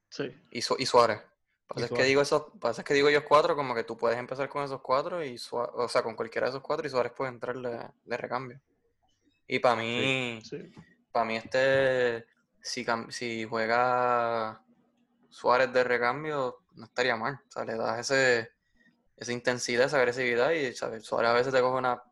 Sí, 0.09 0.25
y, 0.51 0.61
Su- 0.63 0.77
y 0.79 0.85
Suárez. 0.87 1.23
Pasa 1.67 1.83
que 1.83 1.89
Suárez. 1.89 2.07
digo 2.09 2.21
esos, 2.23 2.45
pasa 2.61 2.83
es 2.83 2.87
que 2.87 2.93
digo 2.95 3.09
ellos 3.09 3.25
cuatro, 3.27 3.57
como 3.57 3.75
que 3.75 3.85
tú 3.85 3.97
puedes 3.97 4.19
empezar 4.19 4.49
con 4.51 4.63
esos 4.63 4.83
cuatro 4.83 5.25
y 5.25 5.39
Sua- 5.39 5.71
o 5.75 5.89
sea, 5.89 6.03
con 6.03 6.15
cualquiera 6.17 6.47
de 6.47 6.51
esos 6.51 6.63
cuatro 6.63 6.87
y 6.87 6.91
Suárez 6.91 7.13
puede 7.13 7.31
entrar 7.31 7.57
de, 7.57 7.89
de 8.05 8.17
recambio. 8.17 8.61
Y 9.47 9.59
para 9.59 9.77
mí, 9.77 10.41
sí. 10.45 10.71
para 11.11 11.25
mí 11.25 11.37
este, 11.37 12.27
si, 12.61 12.85
si 13.09 13.45
juega 13.45 14.63
Suárez 15.31 15.73
de 15.73 15.83
recambio, 15.85 16.59
no 16.75 16.85
estaría 16.85 17.17
mal. 17.17 17.41
O 17.49 17.51
sea, 17.51 17.65
le 17.65 17.77
das 17.77 18.11
ese, 18.11 18.51
esa 19.23 19.33
intensidad, 19.33 19.87
esa 19.87 19.99
agresividad 19.99 20.51
y 20.51 20.75
¿sabes? 20.75 21.05
Suárez 21.05 21.31
a 21.31 21.35
veces 21.35 21.53
te 21.53 21.61
coge 21.61 21.79
una, 21.79 22.03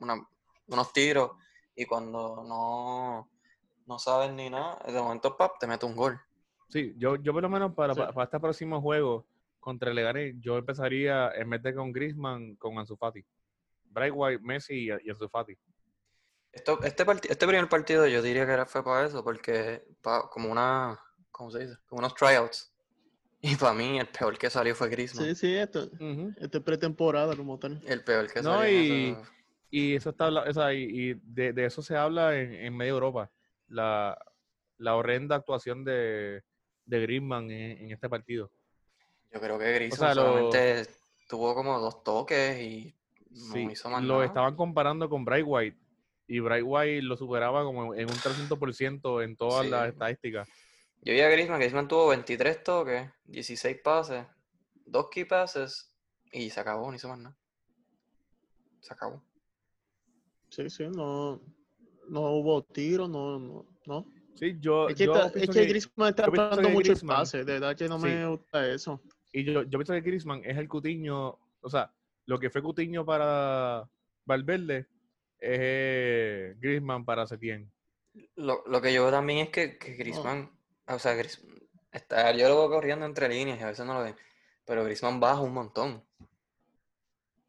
una- 0.00 0.26
unos 0.68 0.92
tiros 0.92 1.32
y 1.74 1.84
cuando 1.86 2.42
no, 2.46 3.28
no 3.86 3.98
sabes 3.98 4.32
ni 4.32 4.50
nada, 4.50 4.78
de 4.86 4.92
momento 5.00 5.36
pap, 5.36 5.58
te 5.58 5.66
mete 5.66 5.86
un 5.86 5.96
gol. 5.96 6.20
Sí, 6.68 6.94
yo, 6.96 7.16
yo 7.16 7.32
por 7.32 7.42
lo 7.42 7.48
menos 7.48 7.74
para, 7.74 7.94
Sí. 7.94 8.00
para, 8.00 8.12
para 8.12 8.24
este 8.24 8.40
próximo 8.40 8.80
juego 8.80 9.26
contra 9.58 9.90
el 9.90 9.96
Leganés, 9.96 10.34
yo 10.40 10.56
empezaría 10.56 11.30
en 11.32 11.50
vez 11.50 11.62
de 11.62 11.74
con 11.74 11.92
Griezmann, 11.92 12.56
con 12.56 12.78
Ansu 12.78 12.96
Fati. 12.96 13.24
Bright 13.84 14.12
White, 14.14 14.42
Messi 14.42 14.74
y, 14.74 14.88
y 14.88 15.10
Ansu 15.10 15.28
Fati. 15.28 15.56
Esto, 16.52 16.82
este, 16.82 17.04
este 17.28 17.46
primer 17.46 17.68
partido 17.68 18.06
yo 18.06 18.22
diría 18.22 18.44
que 18.46 18.52
era, 18.52 18.66
fue 18.66 18.82
para 18.84 19.06
eso, 19.06 19.22
porque 19.22 19.84
pa- 20.02 20.28
como 20.30 20.50
una, 20.50 20.98
¿cómo 21.30 21.50
se 21.50 21.60
dice? 21.60 21.76
Como 21.86 22.00
unos 22.00 22.14
tryouts. 22.14 22.69
Y 23.42 23.56
para 23.56 23.72
mí 23.72 23.98
el 23.98 24.06
peor 24.06 24.36
que 24.36 24.50
salió 24.50 24.74
fue 24.74 24.88
Griezmann. 24.90 25.24
Sí, 25.28 25.34
sí, 25.34 25.54
esto, 25.54 25.88
esto 26.38 26.58
es 26.58 26.64
pretemporada 26.64 27.34
como 27.36 27.58
tal. 27.58 27.80
El 27.86 28.04
peor 28.04 28.30
que 28.30 28.42
No, 28.42 28.58
salió. 28.58 28.70
y- 28.82 29.10
esa- 29.12 29.32
Y 29.72 29.94
eso 29.94 30.10
está 30.10 30.26
habla- 30.26 30.44
o 30.48 30.52
sea, 30.52 30.74
y, 30.74 30.82
y 30.82 31.14
de, 31.22 31.52
de 31.52 31.64
eso 31.64 31.80
se 31.80 31.96
habla 31.96 32.36
en, 32.38 32.52
en 32.54 32.76
media 32.76 32.90
Europa. 32.90 33.30
La, 33.68 34.18
la 34.78 34.96
horrenda 34.96 35.36
actuación 35.36 35.84
de, 35.84 36.42
de 36.84 37.00
Griezmann 37.00 37.50
en, 37.50 37.78
en 37.84 37.92
este 37.92 38.08
partido. 38.08 38.50
Yo 39.32 39.40
creo 39.40 39.58
que 39.58 39.72
Griezmann 39.74 39.98
sea, 40.12 40.14
lo- 40.16 40.22
solamente 40.50 40.86
tuvo 41.28 41.54
como 41.54 41.78
dos 41.78 42.02
toques 42.02 42.60
y 42.60 42.94
no 43.30 43.52
Sí, 43.52 43.68
hizo 43.70 43.88
más 43.88 44.02
lo 44.02 44.14
nada. 44.14 44.26
estaban 44.26 44.56
comparando 44.56 45.08
con 45.08 45.24
Bright 45.24 45.44
White. 45.46 45.78
Y 46.26 46.40
Bright 46.40 46.64
White 46.66 47.02
lo 47.02 47.16
superaba 47.16 47.62
como 47.64 47.94
en 47.94 48.06
un 48.10 48.16
300% 48.16 49.22
en 49.22 49.36
todas 49.36 49.64
Sí. 49.64 49.70
las 49.70 49.88
estadísticas. 49.88 50.48
Yo 51.02 51.12
vi 51.14 51.20
a 51.20 51.28
Griezmann, 51.30 51.58
Griezmann 51.60 51.88
tuvo 51.88 52.08
23 52.08 52.62
toques, 52.62 53.10
16 53.24 53.78
pases, 53.82 54.26
2 54.86 55.08
key 55.10 55.24
passes 55.24 55.92
y 56.32 56.50
se 56.50 56.60
acabó, 56.60 56.90
no 56.90 56.96
hizo 56.96 57.08
más 57.08 57.18
nada. 57.18 57.36
Se 58.80 58.92
acabó. 58.92 59.22
Sí, 60.50 60.68
sí, 60.68 60.84
no, 60.88 61.40
no 62.08 62.20
hubo 62.32 62.62
tiro, 62.64 63.08
no, 63.08 63.38
no, 63.38 63.66
no. 63.86 64.06
Sí, 64.34 64.56
yo, 64.60 64.88
Es 64.88 64.96
que, 64.96 65.04
yo 65.06 65.14
está- 65.14 65.38
es 65.38 65.48
que 65.48 65.52
que- 65.60 65.66
Griezmann 65.66 66.08
está 66.10 66.24
que 66.24 66.30
mucho 66.68 66.92
Griezmann- 66.92 67.00
el 67.02 67.06
pase, 67.06 67.38
de 67.44 67.52
verdad 67.54 67.76
que 67.76 67.88
no 67.88 67.98
Sí. 67.98 68.04
me 68.06 68.26
gusta 68.26 68.68
eso. 68.70 69.00
Y 69.32 69.44
yo, 69.44 69.62
yo 69.62 69.78
pienso 69.78 69.92
que 69.94 70.00
Griezmann 70.00 70.42
es 70.44 70.56
el 70.56 70.68
Cutiño, 70.68 71.38
o 71.60 71.70
sea, 71.70 71.92
lo 72.26 72.38
que 72.38 72.50
fue 72.50 72.62
Cutiño 72.62 73.04
para 73.06 73.88
Valverde 74.26 74.86
es 75.38 75.58
eh, 75.60 76.54
Griezmann 76.58 77.04
para 77.04 77.26
Setién. 77.26 77.70
Lo, 78.36 78.62
lo 78.66 78.80
que 78.82 78.92
yo 78.92 79.02
veo 79.02 79.10
también 79.12 79.38
es 79.46 79.48
que, 79.50 79.78
que 79.78 79.92
Griezmann, 79.94 80.50
o 80.88 80.98
sea, 80.98 81.14
Griez- 81.14 81.40
está, 81.92 82.32
yo 82.32 82.48
lo 82.48 82.56
veo 82.58 82.70
corriendo 82.70 83.06
entre 83.06 83.28
líneas 83.28 83.58
y 83.60 83.62
a 83.62 83.66
veces 83.68 83.84
no 83.86 83.94
lo 83.94 84.02
ven, 84.02 84.16
pero 84.64 84.84
Griezmann 84.84 85.20
baja 85.20 85.40
un 85.40 85.52
montón. 85.54 86.02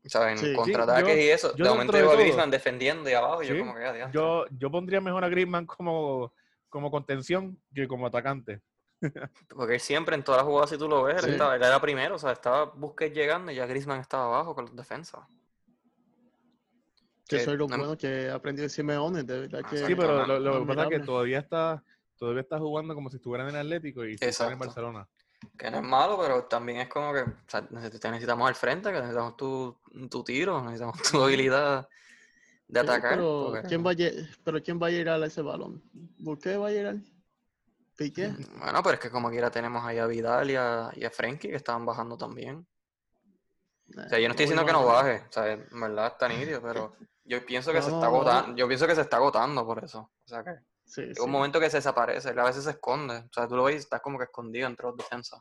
O 0.03 0.09
sea, 0.09 0.31
en 0.31 0.37
Sí. 0.39 0.53
Contraataques 0.53 1.15
y 1.17 1.29
eso, 1.29 1.49
yo 1.49 1.63
de 1.65 1.69
dentro 1.69 1.73
momento 1.75 1.93
de 1.93 1.99
veo 2.01 2.09
a 2.09 2.13
todo- 2.13 2.21
Griezmann 2.23 2.49
defendiendo 2.51 3.09
y 3.09 3.13
abajo 3.13 3.43
y 3.43 3.47
yo 3.47 3.59
como 3.59 3.75
que 3.75 3.85
"Ah, 3.85 3.93
diantre". 3.93 4.19
Yo, 4.19 4.45
yo 4.49 4.71
pondría 4.71 4.99
mejor 4.99 5.23
a 5.23 5.29
Griezmann 5.29 5.65
como, 5.67 6.33
como 6.69 6.89
contención 6.89 7.59
que 7.73 7.87
como 7.87 8.07
atacante. 8.07 8.61
Porque 9.49 9.75
él 9.75 9.79
siempre 9.79 10.15
en 10.15 10.23
todas 10.23 10.39
las 10.39 10.47
jugadas, 10.47 10.69
si 10.71 10.77
tú 10.77 10.87
lo 10.87 11.03
ves, 11.03 11.17
él, 11.17 11.25
Sí. 11.25 11.29
estaba- 11.31 11.55
él 11.55 11.61
era 11.63 11.79
primero, 11.79 12.15
o 12.15 12.19
sea, 12.19 12.31
estaba 12.31 12.65
Busquets 12.65 13.13
llegando 13.15 13.51
y 13.51 13.55
ya 13.55 13.65
Griezmann 13.67 13.99
estaba 13.99 14.25
abajo 14.25 14.55
con 14.55 14.65
los 14.65 14.75
defensas. 14.75 15.21
Que 17.27 17.37
eso 17.37 17.51
es 17.53 17.57
no- 17.59 17.67
bueno 17.67 17.97
que 17.97 18.29
aprendió 18.29 18.67
Simeone, 18.67 19.23
de 19.23 19.39
verdad 19.41 19.61
Ah, 19.63 19.69
que... 19.69 19.77
Sí, 19.77 19.95
pero 19.95 20.25
lo, 20.25 20.39
lo 20.39 20.59
que 20.61 20.65
pasa 20.65 20.83
es 20.83 20.89
que 20.89 20.99
todavía 20.99 21.39
está, 21.39 21.83
todavía 22.21 22.43
está 22.43 22.59
jugando 22.59 22.93
como 22.93 23.09
si 23.09 23.15
estuviera 23.17 23.43
en 23.49 23.55
el 23.55 23.61
Atlético 23.61 24.05
y 24.05 24.13
está 24.19 24.51
en. 24.51 24.59
Barcelona. 24.59 25.07
Que 25.57 25.71
no 25.71 25.77
es 25.77 25.83
malo, 25.83 26.19
pero 26.21 26.43
también 26.45 26.81
es 26.81 26.87
como 26.87 27.11
que 27.11 27.21
o 27.21 27.33
sea, 27.47 27.67
necesitamos 27.71 28.47
al 28.47 28.53
frente, 28.53 28.89
que 28.91 28.99
necesitamos 28.99 29.35
tu, 29.35 29.75
tu 30.07 30.23
tiro, 30.23 30.61
necesitamos 30.61 31.01
tu 31.01 31.23
habilidad 31.23 31.89
de 32.67 32.79
Sí, 32.79 32.85
atacar. 32.85 33.15
pero, 33.15 33.49
porque- 33.51 33.67
¿quién 33.67 33.83
va 33.83 33.89
a, 33.89 33.93
lle- 33.95 34.35
pero 34.43 34.61
¿quién 34.61 34.79
va 34.79 34.85
a 34.85 34.89
llegar 34.91 35.19
a 35.21 35.25
ese 35.25 35.41
balón? 35.41 35.81
¿Busqué 36.19 36.57
va 36.57 36.67
a 36.67 36.71
llegar? 36.71 36.97
¿Piqué? 37.97 38.27
Bueno, 38.59 38.83
pero 38.83 38.93
es 38.93 38.99
que 38.99 39.09
como 39.09 39.31
quiera 39.31 39.49
tenemos 39.49 39.83
ahí 39.83 39.97
a 39.97 40.05
Vidal 40.05 40.51
y 40.51 40.55
a, 40.57 40.91
y 40.95 41.03
a 41.05 41.09
Frenkie 41.09 41.49
que 41.49 41.55
estaban 41.55 41.87
bajando 41.87 42.17
también. 42.17 42.67
O 43.97 44.09
sea, 44.09 44.19
yo 44.19 44.27
no 44.27 44.33
estoy 44.33 44.45
diciendo 44.45 44.63
que 44.65 44.73
no 44.73 44.85
baje, 44.85 45.23
o 45.27 45.31
sea, 45.31 45.51
en 45.53 45.67
verdad 45.81 46.05
está 46.07 46.27
nítido, 46.59 46.61
pero 46.61 46.95
yo 47.25 47.43
pienso 47.47 47.71
que 47.71 47.79
No, 47.79 47.83
se 47.83 47.91
está 47.91 48.05
agotando, 48.05 48.55
yo 48.55 48.67
pienso 48.67 48.85
que 48.85 48.93
se 48.95 49.01
está 49.01 49.17
agotando 49.17 49.65
por 49.65 49.83
eso. 49.83 50.11
O 50.23 50.27
sea 50.27 50.43
que 50.43 50.51
Sí, 50.91 51.01
llega 51.03 51.13
sí. 51.15 51.21
un 51.21 51.31
momento 51.31 51.57
que 51.57 51.69
se 51.69 51.77
desaparece, 51.77 52.29
a 52.29 52.43
veces 52.43 52.65
se 52.65 52.71
esconde. 52.71 53.15
O 53.19 53.29
sea, 53.33 53.47
tú 53.47 53.55
lo 53.55 53.63
ves 53.63 53.75
y 53.75 53.77
estás 53.79 54.01
como 54.01 54.17
que 54.17 54.25
escondido 54.25 54.67
entre 54.67 54.87
los 54.87 54.97
defensas. 54.97 55.39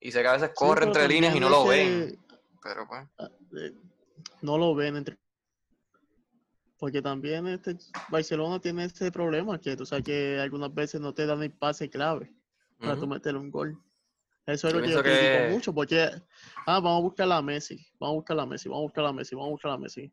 Y 0.00 0.10
sé 0.10 0.22
que 0.22 0.28
a 0.28 0.32
veces 0.32 0.50
corre 0.54 0.86
entre 0.86 1.06
líneas 1.06 1.36
y 1.36 1.40
no 1.40 1.48
lo 1.48 1.66
ven. 1.68 2.18
Pero 2.60 2.84
pues. 2.88 3.06
ah, 3.18 3.30
no 4.42 4.58
lo 4.58 4.74
ven 4.74 4.96
entre 4.96 5.16
porque 6.78 7.00
también 7.00 7.46
este 7.46 7.76
Barcelona 8.10 8.60
tiene 8.60 8.84
ese 8.86 9.10
problema 9.12 9.58
que 9.60 9.76
tú 9.76 9.86
sabes 9.86 10.04
que 10.04 10.38
algunas 10.40 10.74
veces 10.74 11.00
no 11.00 11.14
te 11.14 11.24
dan 11.24 11.42
el 11.42 11.52
pase 11.52 11.88
clave 11.88 12.30
para 12.78 12.94
tú 12.96 13.02
Ujú. 13.02 13.14
meter 13.14 13.36
un 13.36 13.50
gol. 13.50 13.78
Eso 14.44 14.66
es 14.68 14.74
Yo 14.74 14.80
lo 14.80 14.84
que 14.84 14.92
yo 14.92 15.02
critico 15.02 15.38
que- 15.38 15.48
mucho, 15.50 15.72
porque 15.72 16.10
ah, 16.66 16.80
vamos 16.80 16.98
a 16.98 17.02
buscar 17.02 17.32
a 17.32 17.40
Messi, 17.40 17.76
vamos 17.98 18.14
a 18.14 18.16
buscar 18.16 18.38
a 18.40 18.44
Messi, 18.46 18.68
vamos 18.68 18.80
a 18.80 18.82
buscar 18.82 19.04
a 19.06 19.12
Messi, 19.12 19.34
vamos 19.34 19.48
a 19.48 19.52
buscar 19.52 19.70
a 19.70 19.78
Messi. 19.78 20.12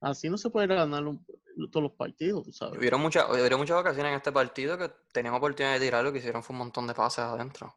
Así 0.00 0.30
no 0.30 0.38
se 0.38 0.48
puede 0.48 0.68
ganar 0.68 1.04
un- 1.04 1.26
todos 1.70 1.82
los 1.82 1.92
partidos, 1.92 2.44
tú 2.44 2.52
sabes. 2.52 2.78
Hubieron 2.78 3.00
muchas, 3.00 3.28
hubieron 3.30 3.58
muchas 3.60 3.78
ocasiones 3.78 4.10
en 4.10 4.16
este 4.16 4.32
partido 4.32 4.76
que 4.78 4.90
tenían 5.12 5.34
oportunidad 5.34 5.74
de 5.74 5.80
tirarlo 5.80 6.10
y 6.10 6.12
que 6.12 6.18
hicieron 6.18 6.42
fue 6.42 6.54
un 6.54 6.58
montón 6.58 6.86
de 6.86 6.94
pases 6.94 7.24
adentro. 7.24 7.74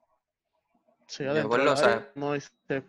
Sí, 1.08 1.24
adentro 1.24 1.44
recuerdo, 1.44 1.66
del 1.66 1.74
o 1.74 1.78
sea, 1.78 1.94
área 1.94 2.12
no 2.16 2.36
es- 2.36 2.46
este, 2.68 2.88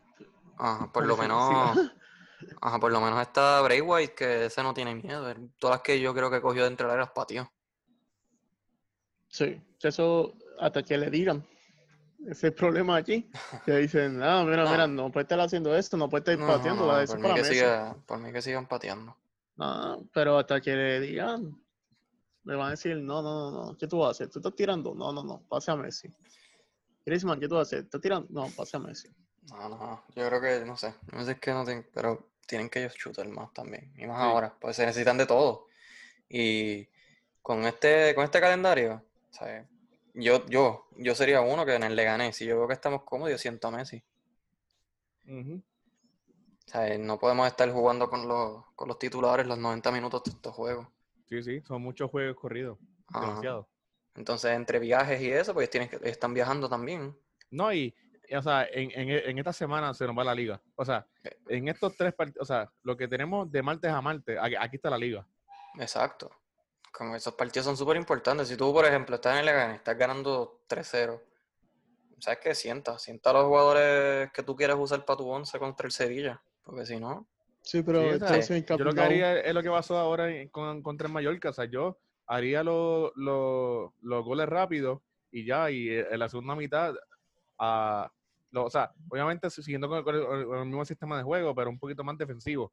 Ajá, 0.58 0.92
por 0.92 1.06
lo 1.06 1.14
encima. 1.14 1.72
menos, 1.74 1.92
ajá, 2.60 2.78
por 2.78 2.92
lo 2.92 3.00
menos 3.00 3.20
está 3.22 3.60
Bray 3.62 3.80
White 3.80 4.14
que 4.14 4.44
ese 4.46 4.62
no 4.62 4.74
tiene 4.74 4.94
miedo. 4.94 5.32
Todas 5.58 5.76
las 5.76 5.82
que 5.82 6.00
yo 6.00 6.12
creo 6.14 6.30
que 6.30 6.40
cogió 6.40 6.64
dentro 6.64 6.86
del 6.86 6.92
área 6.94 7.04
las 7.06 7.14
pateó. 7.14 7.50
Sí, 9.28 9.62
eso 9.82 10.34
hasta 10.58 10.82
que 10.82 10.98
le 10.98 11.08
digan. 11.10 11.46
Ese 12.22 12.30
es 12.32 12.44
el 12.44 12.54
problema 12.54 12.96
aquí. 12.96 13.30
Que 13.64 13.76
dicen, 13.78 14.22
ah, 14.22 14.44
mira, 14.44 14.64
No. 14.64 14.70
mira, 14.70 14.86
no 14.86 15.10
puede 15.10 15.22
estar 15.22 15.40
haciendo 15.40 15.74
esto, 15.74 15.96
no 15.96 16.08
puede 16.10 16.20
estar 16.32 16.38
No, 16.38 16.46
pateando, 16.52 16.86
no, 16.86 17.06
por, 17.06 17.18
mí 17.18 17.34
que 17.34 17.44
siga, 17.44 17.96
por 18.06 18.18
mí 18.18 18.32
que 18.32 18.42
sigan 18.42 18.66
pateando. 18.66 19.16
No, 19.60 20.08
pero 20.14 20.38
hasta 20.38 20.58
que 20.58 20.74
le 20.74 21.00
digan, 21.00 21.54
le 22.44 22.56
van 22.56 22.68
a 22.68 22.70
decir, 22.70 22.96
no, 22.96 23.20
no, 23.20 23.50
no, 23.50 23.66
no, 23.66 23.76
¿qué 23.76 23.86
tú 23.86 23.98
vas 23.98 24.08
a 24.08 24.10
hacer? 24.12 24.30
¿Tú 24.30 24.38
estás 24.38 24.54
tirando? 24.54 24.94
No, 24.94 25.12
no, 25.12 25.22
no, 25.22 25.42
pase 25.42 25.70
a 25.70 25.76
Messi. 25.76 26.10
Griezmann, 27.04 27.38
¿qué 27.38 27.46
tú 27.46 27.56
vas 27.56 27.68
a 27.68 27.76
hacer? 27.76 27.84
¿Estás 27.84 28.00
tirando? 28.00 28.26
No, 28.30 28.48
pase 28.56 28.78
a 28.78 28.80
Messi. 28.80 29.08
No, 29.50 29.68
no, 29.68 30.04
yo 30.14 30.26
creo 30.28 30.40
que, 30.40 30.64
no 30.64 30.78
sé, 30.78 30.94
no 31.12 31.22
sé 31.26 31.38
qué 31.38 31.52
no 31.52 31.64
tienen, 31.66 31.86
pero 31.92 32.30
tienen 32.46 32.70
que 32.70 32.78
ellos 32.80 32.94
shooter 32.94 33.28
más 33.28 33.52
también, 33.52 33.92
y 33.98 34.06
más 34.06 34.16
Sí. 34.16 34.22
ahora, 34.30 34.56
pues 34.58 34.76
se 34.76 34.86
necesitan 34.86 35.18
de 35.18 35.26
todo. 35.26 35.66
Y 36.30 36.88
con 37.42 37.62
este, 37.66 38.14
con 38.14 38.24
este 38.24 38.40
calendario, 38.40 39.04
¿sabes? 39.30 39.66
Yo, 40.14 40.46
yo, 40.46 40.86
yo 40.96 41.14
sería 41.14 41.42
uno 41.42 41.66
que 41.66 41.74
en 41.74 41.82
el 41.82 41.94
le 41.94 42.04
gané. 42.04 42.32
Si 42.32 42.46
yo 42.46 42.56
veo 42.56 42.66
que 42.66 42.74
estamos 42.74 43.02
cómodos, 43.02 43.30
yo 43.30 43.36
siento 43.38 43.68
a 43.68 43.72
Messi. 43.72 44.02
Ujú. 45.26 45.62
No 46.98 47.18
podemos 47.18 47.46
estar 47.46 47.70
jugando 47.72 48.08
con 48.08 48.28
los, 48.28 48.64
con 48.76 48.88
los 48.88 48.98
titulares 48.98 49.46
los 49.46 49.58
90 49.58 49.90
minutos 49.92 50.22
de 50.24 50.30
estos 50.30 50.54
juegos. 50.54 50.86
Sí, 51.28 51.42
sí, 51.42 51.60
son 51.62 51.82
muchos 51.82 52.10
juegos 52.10 52.36
corridos. 52.36 52.78
Ajá. 53.08 53.26
Demasiado. 53.26 53.68
Entonces, 54.14 54.52
entre 54.52 54.78
viajes 54.78 55.20
y 55.20 55.30
eso, 55.32 55.54
pues 55.54 55.70
tienen 55.70 55.88
que, 55.88 55.98
están 56.02 56.34
viajando 56.34 56.68
también. 56.68 57.16
No, 57.50 57.72
y, 57.72 57.94
y, 58.28 58.34
o 58.34 58.42
sea, 58.42 58.66
en, 58.70 58.90
en, 58.92 59.08
en 59.10 59.38
esta 59.38 59.52
semana 59.52 59.94
se 59.94 60.06
nos 60.06 60.16
va 60.16 60.24
la 60.24 60.34
liga. 60.34 60.60
O 60.76 60.84
sea, 60.84 61.06
Eh. 61.24 61.36
en 61.48 61.68
estos 61.68 61.96
tres 61.96 62.12
partidos, 62.14 62.42
o 62.42 62.44
sea, 62.46 62.70
lo 62.82 62.96
que 62.96 63.08
tenemos 63.08 63.50
de 63.50 63.62
martes 63.62 63.90
a 63.90 64.00
martes, 64.00 64.38
aquí, 64.40 64.54
aquí 64.56 64.76
está 64.76 64.90
la 64.90 64.98
liga. 64.98 65.26
Exacto. 65.78 66.30
Como 66.92 67.14
esos 67.14 67.34
partidos 67.34 67.66
son 67.66 67.76
súper 67.76 67.96
importantes. 67.96 68.48
Si 68.48 68.56
tú, 68.56 68.72
por 68.72 68.84
ejemplo, 68.84 69.14
estás 69.16 69.40
en 69.40 69.48
el 69.48 69.74
estás 69.74 69.96
ganando 69.96 70.60
3-0, 70.68 71.20
¿sabes 72.18 72.38
qué? 72.42 72.54
Sienta, 72.54 72.98
sienta 72.98 73.30
a 73.30 73.32
los 73.34 73.44
jugadores 73.44 74.30
que 74.32 74.42
tú 74.42 74.56
quieres 74.56 74.76
usar 74.76 75.04
para 75.04 75.16
tu 75.16 75.28
once 75.28 75.58
contra 75.58 75.86
el 75.86 75.92
Sevilla. 75.92 76.42
Porque 76.64 76.86
si 76.86 76.98
no, 76.98 77.26
Sí, 77.62 77.82
pero 77.82 78.00
Sí, 78.42 78.64
Yo 78.66 78.78
lo 78.78 78.94
que 78.94 79.00
haría 79.02 79.38
es 79.40 79.52
lo 79.54 79.62
que 79.62 79.68
pasó 79.68 79.98
ahora 79.98 80.28
con, 80.50 80.82
contra 80.82 81.06
el 81.08 81.12
Mallorca. 81.12 81.50
O 81.50 81.52
sea, 81.52 81.66
yo 81.66 81.98
haría 82.26 82.62
los 82.64 83.12
los- 83.16 83.92
los 84.00 84.24
goles 84.24 84.48
rápidos 84.48 85.00
y 85.30 85.44
ya, 85.44 85.70
y 85.70 85.88
en 85.90 86.18
la 86.18 86.28
segunda 86.28 86.54
mitad, 86.54 86.94
lo- 88.50 88.64
o 88.64 88.70
sea, 88.70 88.92
obviamente 89.08 89.48
siguiendo 89.50 89.88
con 89.88 89.98
el, 89.98 90.04
con 90.04 90.14
el- 90.14 90.46
con 90.46 90.58
el 90.58 90.66
mismo 90.66 90.84
sistema 90.84 91.16
de 91.18 91.22
juego, 91.22 91.54
pero 91.54 91.70
un 91.70 91.78
poquito 91.78 92.02
más 92.02 92.16
defensivo. 92.18 92.72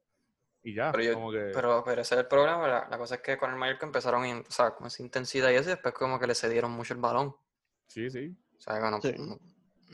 Y 0.64 0.74
ya, 0.74 0.92
Pero 0.92 1.04
yo- 1.04 1.14
como 1.14 1.32
que... 1.32 1.52
pero, 1.54 1.84
pero 1.86 2.02
ese 2.02 2.16
es 2.16 2.22
el 2.22 2.28
problema. 2.28 2.68
La, 2.68 2.88
la 2.90 2.98
cosa 2.98 3.16
es 3.16 3.22
que 3.22 3.38
con 3.38 3.52
el 3.52 3.58
Mallorca 3.58 3.86
empezaron 3.86 4.26
in- 4.26 4.44
o 4.48 4.52
sea, 4.52 4.72
con 4.72 4.88
esa 4.88 5.04
intensidad 5.04 5.52
y 5.52 5.56
eso, 5.56 5.70
y 5.70 5.74
después 5.74 5.94
como 5.94 6.20
que 6.20 6.28
le 6.28 6.36
cedieron 6.36 6.72
mucho 6.72 6.94
el 6.94 7.00
balón. 7.00 7.36
sí, 7.88 8.10
sí. 8.10 8.36
O 8.58 8.60
sea, 8.60 8.76
que 8.82 8.90
no, 8.92 9.02
Sí. 9.02 9.14
no, 9.18 9.38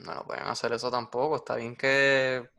no 0.06 0.15
lo 0.15 0.25
pueden 0.25 0.45
hacer 0.45 0.71
eso 0.71 0.89
tampoco. 0.89 1.36
Está 1.36 1.58
bien 1.58 1.75
que, 1.75 2.49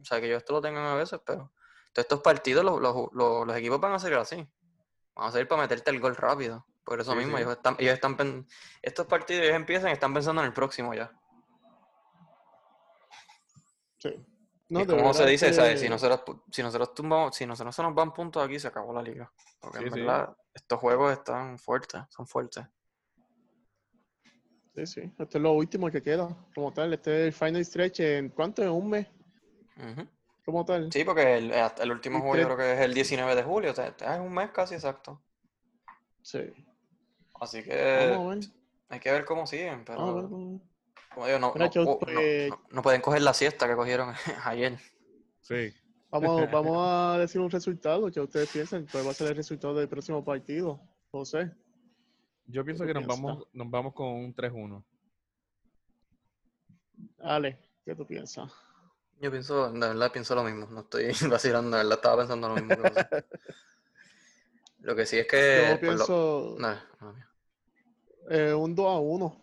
o 0.00 0.04
sea, 0.04 0.20
que 0.20 0.28
yo 0.28 0.36
esto 0.36 0.52
lo 0.54 0.60
tengan 0.60 0.84
a 0.84 0.94
veces, 0.94 1.20
pero 1.24 1.52
todos 1.92 2.04
estos 2.04 2.20
partidos 2.20 2.64
los, 2.64 2.80
los- 2.80 3.08
los- 3.12 3.46
los 3.46 3.56
equipos 3.56 3.80
van 3.80 3.92
a 3.94 3.98
salir 3.98 4.18
así. 4.18 4.46
Van 5.14 5.28
a 5.28 5.32
salir 5.32 5.48
para 5.48 5.62
meterte 5.62 5.90
el 5.90 6.00
gol 6.00 6.14
rápido. 6.16 6.66
Por 6.84 7.00
eso 7.00 7.12
Sí, 7.12 7.18
mismo, 7.18 7.36
sí. 7.36 7.42
ellos 7.42 7.56
están, 7.56 7.76
ellos 7.78 7.94
están 7.94 8.16
pen- 8.16 8.46
estos 8.82 9.06
partidos 9.06 9.42
ellos 9.44 9.56
empiezan 9.56 9.90
y 9.90 9.92
están 9.94 10.14
pensando 10.14 10.40
en 10.42 10.46
el 10.46 10.52
próximo 10.52 10.94
ya. 10.94 11.10
Sí. 13.98 14.24
No, 14.68 14.84
como 14.86 15.14
se 15.14 15.24
dice, 15.26 15.52
¿sabes? 15.52 15.78
Si 15.80 15.86
que- 15.86 15.90
nosotros, 15.90 16.22
si 16.50 16.62
nosotros 16.62 16.92
tumbamos, 16.94 17.36
si 17.36 17.46
nosotros 17.46 17.74
se 17.74 17.82
nos 17.82 17.94
van 17.94 18.12
puntos 18.12 18.44
aquí, 18.44 18.58
se 18.58 18.68
acabó 18.68 18.92
la 18.92 19.02
liga. 19.02 19.32
Porque 19.60 19.78
Sí, 19.78 19.84
en 19.84 19.92
sí. 19.92 20.00
verdad, 20.00 20.36
estos 20.52 20.80
juegos 20.80 21.12
están 21.12 21.58
fuertes, 21.58 22.02
son 22.10 22.26
fuertes. 22.26 22.66
Sí, 24.74 24.86
sí. 24.86 25.00
Esto 25.18 25.38
es 25.38 25.42
lo 25.42 25.52
último 25.52 25.90
que 25.90 26.02
queda. 26.02 26.28
Como 26.54 26.72
tal, 26.72 26.92
este 26.92 27.20
es 27.20 27.26
el 27.26 27.32
final 27.32 27.64
stretch 27.64 28.00
en 28.00 28.28
cuánto, 28.28 28.62
en 28.62 28.68
un 28.70 28.90
mes, 28.90 29.06
Ujú. 29.76 30.06
como 30.44 30.64
tal. 30.64 30.90
Sí, 30.92 31.04
porque 31.04 31.36
el, 31.38 31.52
el 31.52 31.90
último 31.92 32.20
juego 32.20 32.36
yo 32.36 32.44
creo 32.46 32.56
que 32.56 32.72
es 32.74 32.80
el 32.80 32.94
19 32.94 33.34
de 33.34 33.42
julio, 33.42 33.72
o 33.72 33.74
sea, 33.74 33.88
es 33.88 34.20
un 34.20 34.32
mes 34.32 34.50
casi 34.50 34.74
exacto. 34.74 35.20
Sí. 36.22 36.40
Así 37.40 37.62
que 37.62 38.08
Vamos 38.10 38.32
a 38.32 38.34
ver. 38.36 38.44
hay 38.88 39.00
que 39.00 39.12
ver 39.12 39.24
cómo 39.24 39.46
siguen, 39.46 39.84
pero 39.84 39.98
Vamos 39.98 40.12
a 40.12 40.20
ver. 40.22 40.30
cómo- 40.30 40.60
como 41.14 41.26
digo, 41.26 41.38
no, 41.38 41.52
Mira, 41.54 41.66
no 41.66 41.72
yo, 41.72 41.82
pu- 41.82 41.86
no- 41.86 41.98
pues- 41.98 42.48
no- 42.50 42.62
no 42.70 42.82
pueden 42.82 43.00
coger 43.00 43.22
la 43.22 43.32
siesta 43.34 43.66
que 43.68 43.74
cogieron 43.76 44.12
ayer. 44.44 44.78
Sí. 45.42 45.72
Vamos, 46.10 46.50
vamos 46.52 46.76
a 46.78 47.18
decir 47.18 47.40
un 47.40 47.50
resultado 47.50 48.10
que 48.10 48.20
ustedes 48.20 48.48
piensan. 48.50 48.86
¿Cuál 48.90 49.06
va 49.06 49.10
a 49.10 49.14
ser 49.14 49.28
el 49.28 49.36
resultado 49.36 49.74
del 49.74 49.88
próximo 49.88 50.24
partido? 50.24 50.80
José. 51.10 51.50
Yo 52.46 52.64
pienso 52.64 52.86
que 52.86 52.94
nos 52.94 53.06
vamos, 53.06 53.46
nos 53.52 53.70
vamos 53.70 53.92
con 53.94 54.06
un 54.08 54.34
3-1. 54.34 54.84
Ale, 57.20 57.58
¿qué 57.84 57.94
tú 57.94 58.06
piensas? 58.06 58.50
Yo 59.20 59.30
pienso, 59.30 59.70
de 59.72 59.78
verdad 59.78 60.12
pienso 60.12 60.34
lo 60.34 60.44
mismo, 60.44 60.66
no 60.70 60.80
estoy 60.80 61.10
vacilando, 61.30 61.76
de 61.76 61.82
verdad 61.82 61.98
estaba 61.98 62.18
pensando 62.18 62.48
lo 62.48 62.54
mismo 62.56 62.76
que. 62.76 63.04
Lo 64.80 64.94
que 64.96 65.04
sí 65.06 65.18
es 65.18 65.26
que... 65.26 65.66
Yo 65.68 65.78
lo- 65.78 65.80
pienso 65.80 66.56
no, 66.58 66.74
no, 67.00 67.12
mira. 67.12 67.28
eh, 68.30 68.52
un 68.54 68.74
2 68.74 68.86
a 68.86 68.98
1. 69.00 69.36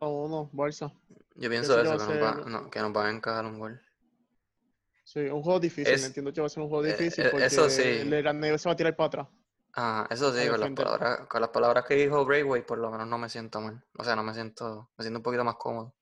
A 0.00 0.08
1, 0.08 0.50
Barça. 0.52 0.92
yo 1.36 1.48
pienso 1.50 1.80
eso, 1.80 1.90
va 1.90 1.98
que 1.98 2.04
nos, 2.04 2.22
va- 2.22 2.50
no, 2.50 2.70
que 2.70 2.80
nos 2.80 2.92
van 2.92 3.06
a 3.06 3.10
encajar 3.10 3.44
un 3.46 3.58
gol. 3.58 3.80
Sí, 5.04 5.20
un 5.20 5.42
juego 5.42 5.60
difícil. 5.60 5.94
Es- 5.94 6.04
Entiendo 6.04 6.32
que 6.32 6.40
va 6.40 6.46
a 6.48 6.50
ser 6.50 6.62
un 6.62 6.68
juego 6.68 6.84
eh, 6.84 6.88
difícil 6.98 7.24
eh, 7.24 7.30
porque 7.30 7.46
eso 7.46 7.70
sí. 7.70 7.82
el 7.82 8.58
se 8.58 8.68
va 8.68 8.72
a 8.72 8.76
tirar 8.76 8.96
para 8.96 9.06
atrás. 9.06 9.28
Ah, 9.78 10.06
eso 10.10 10.32
sí, 10.32 10.48
con 10.48 10.58
las, 10.60 10.70
palabras, 10.70 11.26
con 11.28 11.40
las 11.40 11.50
palabras 11.50 11.84
que 11.84 11.94
dijo 11.94 12.24
Brayway, 12.24 12.64
por 12.64 12.78
lo 12.78 12.90
menos 12.90 13.06
no 13.06 13.18
me 13.18 13.28
siento 13.28 13.60
mal. 13.60 13.84
O 13.98 14.04
sea, 14.04 14.16
no 14.16 14.22
me 14.22 14.32
siento, 14.32 14.90
me 14.96 15.02
siento 15.04 15.18
un 15.18 15.22
poquito 15.22 15.44
más 15.44 15.56
cómodo. 15.56 15.94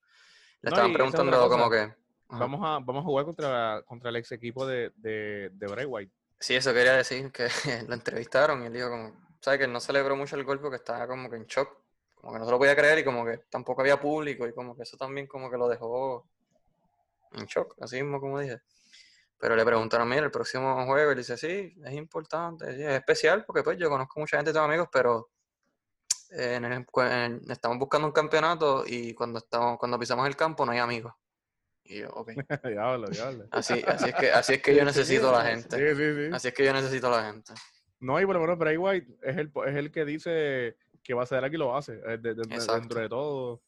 Le 0.61 0.69
No, 0.69 0.75
estaban 0.75 0.93
preguntando 0.93 1.49
como 1.49 1.69
que... 1.69 1.93
ajá. 2.29 2.47
Vamos 2.47 2.61
a, 2.63 2.79
vamos 2.79 3.01
a 3.01 3.05
jugar 3.05 3.25
contra, 3.25 3.83
contra 3.85 4.09
el 4.09 4.17
ex 4.17 4.31
equipo 4.31 4.65
de, 4.65 4.91
de, 4.95 5.49
de 5.53 5.67
Bray 5.67 5.85
White. 5.85 6.13
Sí, 6.39 6.55
eso 6.55 6.73
quería 6.73 6.93
decir, 6.93 7.31
que 7.31 7.47
lo 7.87 7.93
entrevistaron 7.93 8.63
y 8.63 8.67
él 8.67 8.73
dijo 8.73 8.89
como, 8.89 9.13
¿sabes? 9.41 9.59
Que 9.59 9.65
él 9.65 9.73
no 9.73 9.79
celebró 9.79 10.15
mucho 10.15 10.35
el 10.35 10.43
gol 10.43 10.59
porque 10.61 10.77
estaba 10.77 11.07
como 11.07 11.29
que 11.29 11.37
en 11.37 11.45
shock, 11.45 11.69
como 12.15 12.33
que 12.33 12.39
no 12.39 12.45
se 12.45 12.51
lo 12.51 12.57
podía 12.57 12.75
creer 12.75 12.99
y 12.99 13.03
como 13.05 13.25
que 13.25 13.39
tampoco 13.49 13.81
había 13.81 13.99
público 13.99 14.47
y 14.47 14.53
como 14.53 14.75
que 14.75 14.83
eso 14.83 14.97
también 14.97 15.27
como 15.27 15.49
que 15.49 15.57
lo 15.57 15.67
dejó 15.67 16.29
en 17.33 17.45
shock, 17.45 17.75
así 17.81 18.01
mismo 18.01 18.19
como 18.19 18.39
dije. 18.39 18.61
Pero 19.39 19.55
le 19.55 19.65
preguntaron, 19.65 20.09
mira, 20.09 20.23
el 20.25 20.31
próximo 20.31 20.85
juego, 20.85 21.11
él 21.11 21.17
dice, 21.17 21.37
sí, 21.37 21.73
es 21.85 21.93
importante, 21.93 22.75
sí, 22.75 22.83
es 22.83 22.91
especial 22.93 23.45
porque 23.45 23.63
pues 23.63 23.77
yo 23.79 23.89
conozco 23.89 24.19
mucha 24.19 24.37
gente, 24.37 24.53
tengo 24.53 24.65
amigos, 24.65 24.89
pero 24.91 25.31
eh, 26.31 26.55
en 26.55 26.65
el- 26.65 27.41
estamos 27.49 27.77
buscando 27.79 28.07
un 28.07 28.13
campeonato 28.13 28.83
y 28.85 29.13
cuando, 29.13 29.39
estamos, 29.39 29.77
cuando 29.79 29.99
pisamos 29.99 30.27
el 30.27 30.35
campo 30.35 30.65
no 30.65 30.71
hay 30.71 30.79
amigos. 30.79 31.13
Y 31.87 31.99
yo, 31.99 32.09
ok. 32.09 32.29
diablo, 32.63 33.07
diablo. 33.07 33.45
Así, 33.51 33.81
así 33.85 34.09
es 34.09 34.15
que, 34.15 34.31
así 34.31 34.53
es 34.53 34.61
que 34.61 34.75
yo 34.75 34.83
necesito 34.85 35.29
a 35.29 35.43
la 35.43 35.49
gente. 35.49 35.77
Sí, 35.77 35.95
sí, 35.95 36.25
sí. 36.27 36.33
Así 36.33 36.47
es 36.47 36.53
que 36.53 36.65
yo 36.65 36.73
necesito 36.73 37.07
a 37.07 37.21
la 37.21 37.31
gente. 37.31 37.53
No, 37.99 38.19
y 38.19 38.25
por 38.25 38.35
lo 38.35 38.41
menos 38.41 38.57
Bray 38.57 38.77
White 38.77 39.17
es 39.21 39.37
el, 39.37 39.51
es 39.67 39.75
el 39.75 39.91
que 39.91 40.03
dice 40.05 40.77
que 41.03 41.13
va 41.13 41.23
a 41.23 41.25
ser 41.27 41.43
aquí 41.43 41.55
y 41.55 41.59
lo 41.59 41.75
hace. 41.75 41.93
eh, 41.93 42.17
de- 42.17 42.33
de- 42.33 42.35
de- 42.35 42.55
Exacto. 42.55 42.79
dentro 42.79 42.99
de 43.01 43.09
todo. 43.09 43.61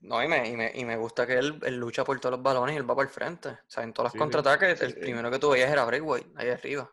No, 0.00 0.22
y 0.22 0.28
me, 0.28 0.48
y 0.48 0.56
me, 0.56 0.72
y 0.74 0.84
me 0.84 0.96
gusta 0.96 1.26
que 1.26 1.34
él, 1.34 1.60
él 1.64 1.76
lucha 1.76 2.04
por 2.04 2.18
todos 2.18 2.32
los 2.32 2.42
balones 2.42 2.74
y 2.74 2.78
él 2.78 2.88
va 2.88 2.96
para 2.96 3.08
el 3.08 3.14
frente. 3.14 3.48
O 3.50 3.58
sea, 3.68 3.84
en 3.84 3.92
todos 3.92 4.06
los 4.06 4.12
Sí, 4.12 4.16
sí. 4.18 4.20
contraataques, 4.20 4.80
el 4.82 4.94
Sí. 4.94 5.00
primero 5.00 5.30
que 5.30 5.38
tú 5.38 5.50
veías 5.50 5.70
era 5.70 5.84
Breakway, 5.84 6.26
ahí 6.34 6.48
arriba. 6.48 6.90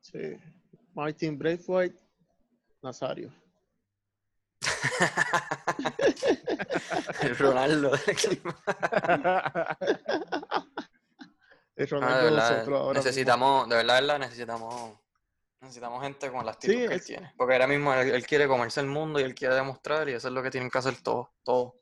Sí. 0.00 0.36
Martin 0.94 1.38
Braithwaite, 1.38 1.98
Nazario. 2.82 3.32
el 7.20 7.36
Ronaldo 7.38 7.90
del. 7.90 8.16
Es 11.76 11.90
Ah, 12.00 12.00
Ronaldo 12.00 12.18
de 12.18 12.24
de 12.26 12.30
verdad, 12.30 12.34
nosotros 12.34 12.80
ahora 12.80 13.00
mismo. 13.00 13.00
necesitamos, 13.00 13.68
de 13.68 13.76
verdad, 13.76 13.94
de 13.96 14.00
verdad, 14.02 14.18
necesitamos, 14.20 14.98
necesitamos 15.60 16.02
gente 16.02 16.30
con 16.30 16.46
la 16.46 16.52
actitud 16.52 16.74
Sí, 16.80 16.86
que 16.86 16.94
él 16.94 17.04
tiene. 17.04 17.34
Porque 17.36 17.54
ahora 17.54 17.66
mismo 17.66 17.92
él, 17.94 18.10
él 18.10 18.26
quiere 18.26 18.46
comerse 18.46 18.80
el 18.80 18.86
mundo 18.86 19.18
y 19.20 19.24
él 19.24 19.34
quiere 19.34 19.54
demostrar 19.54 20.08
y 20.08 20.12
eso 20.12 20.28
es 20.28 20.34
lo 20.34 20.42
que 20.42 20.50
tienen 20.50 20.70
que 20.70 20.78
hacer 20.78 21.00
todos, 21.02 21.28
todos. 21.42 21.74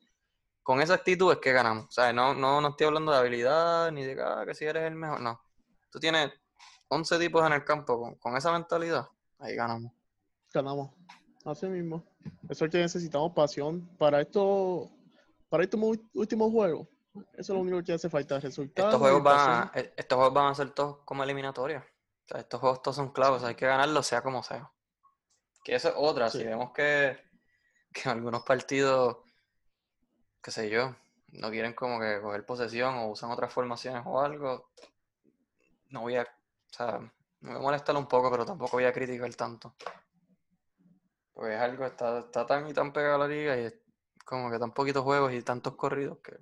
Con 0.62 0.80
esa 0.80 0.94
actitud 0.94 1.32
es 1.32 1.38
que 1.38 1.52
ganamos. 1.52 1.86
O 1.86 1.90
sea, 1.90 2.12
no, 2.12 2.34
no, 2.34 2.60
no 2.60 2.68
estoy 2.70 2.86
hablando 2.86 3.12
de 3.12 3.18
habilidad 3.18 3.90
ni 3.92 4.04
de 4.04 4.14
que, 4.16 4.22
ah, 4.22 4.44
que 4.46 4.54
si 4.54 4.64
eres 4.64 4.84
el 4.84 4.94
mejor, 4.94 5.20
no. 5.20 5.42
tú 5.90 5.98
tienes 6.00 6.30
11 6.88 7.18
tipos 7.18 7.44
en 7.46 7.52
el 7.54 7.64
campo 7.64 7.98
con, 8.00 8.14
con 8.16 8.36
esa 8.36 8.52
mentalidad, 8.52 9.08
ahí 9.38 9.54
ganamos. 9.56 9.92
Ganamos. 10.52 10.90
Así 11.44 11.66
mismo. 11.66 12.04
Eso 12.48 12.64
es 12.64 12.70
que 12.70 12.78
necesitamos 12.78 13.32
pasión 13.32 13.88
para 13.98 14.20
esto, 14.20 14.90
para 15.48 15.64
estos 15.64 15.80
últimos 16.14 16.50
juegos. 16.52 16.88
Eso 17.32 17.38
es 17.38 17.48
lo 17.50 17.60
único 17.60 17.82
que 17.82 17.92
hace 17.92 18.08
falta, 18.08 18.38
resultados. 18.40 18.88
Estos 18.88 19.00
juegos, 19.00 19.22
van 19.22 19.38
a, 19.38 19.72
e- 19.74 19.92
estos 19.96 20.16
juegos 20.16 20.34
van 20.34 20.46
a 20.46 20.54
ser 20.54 20.70
todos 20.70 20.98
como 21.04 21.22
eliminatorios. 21.24 21.82
O 21.82 22.28
sea, 22.28 22.40
estos 22.40 22.60
juegos 22.60 22.82
todos 22.82 22.96
son 22.96 23.12
clavos, 23.12 23.42
hay 23.44 23.54
que 23.54 23.66
ganarlos 23.66 24.06
sea 24.06 24.22
como 24.22 24.42
sea. 24.42 24.70
Que 25.64 25.74
eso 25.74 25.88
es 25.88 25.94
otra, 25.96 26.30
si 26.30 26.42
vemos 26.44 26.72
que, 26.72 27.16
que 27.92 28.08
algunos 28.08 28.42
partidos, 28.42 29.18
qué 30.42 30.50
sé 30.50 30.70
yo, 30.70 30.94
no 31.32 31.50
quieren 31.50 31.74
como 31.74 32.00
que 32.00 32.20
coger 32.20 32.44
posesión 32.46 32.94
o 32.96 33.08
usan 33.08 33.30
otras 33.30 33.52
formaciones 33.52 34.02
o 34.06 34.20
algo, 34.20 34.70
no 35.90 36.00
voy 36.02 36.16
a, 36.16 36.22
o 36.22 36.74
sea, 36.74 36.98
me 37.40 37.50
voy 37.50 37.58
a 37.58 37.62
molestar 37.62 37.96
un 37.96 38.06
poco, 38.06 38.30
pero 38.30 38.44
tampoco 38.44 38.76
voy 38.78 38.84
a 38.84 38.92
criticar 38.92 39.32
tanto. 39.34 39.74
Porque 41.34 41.54
es 41.54 41.60
algo, 41.60 41.84
está, 41.86 42.18
está 42.20 42.46
tan 42.46 42.68
y 42.68 42.74
tan 42.74 42.92
pegado 42.92 43.14
a 43.16 43.18
la 43.26 43.28
liga 43.28 43.56
y 43.56 43.64
es 43.66 43.74
como 44.24 44.50
que 44.50 44.58
tan 44.58 44.72
poquitos 44.72 45.02
juegos 45.02 45.32
y 45.32 45.42
tantos 45.42 45.74
corridos 45.76 46.18
que 46.18 46.36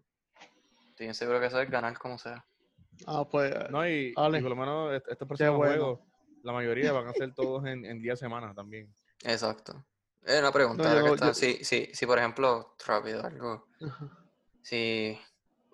estoy 0.91 1.15
seguro 1.15 1.41
que 1.41 1.47
eso 1.47 1.61
es 1.61 1.71
ganar 1.71 1.97
como 1.99 2.19
sea. 2.19 2.45
Ah, 3.07 3.25
pues. 3.31 3.55
No, 3.71 3.89
y, 3.89 4.13
Ale. 4.17 4.39
y 4.39 4.43
por 4.43 4.51
lo 4.51 4.57
menos 4.57 4.93
est- 4.95 5.09
estos 5.09 5.27
próximos 5.29 5.57
bueno. 5.57 5.73
juegos, 5.73 6.01
la 6.43 6.53
mayoría 6.53 6.93
van 6.93 7.07
a 7.09 7.13
ser 7.15 7.33
todos 7.35 7.65
en, 7.67 7.85
en 7.87 8.03
día 8.03 8.13
de 8.13 8.17
semana 8.19 8.53
también. 8.55 8.93
Exacto. 9.25 9.85
Es 10.23 10.39
una 10.41 10.53
pregunta, 10.53 10.95
No, 10.95 11.05
que 11.05 11.11
está- 11.15 11.27
yo- 11.29 11.35
Si, 11.35 11.65
si, 11.65 11.87
si, 11.95 12.07
por 12.07 12.19
ejemplo, 12.19 12.75
rápido, 12.87 13.25
algo, 13.25 13.69
si 14.63 15.19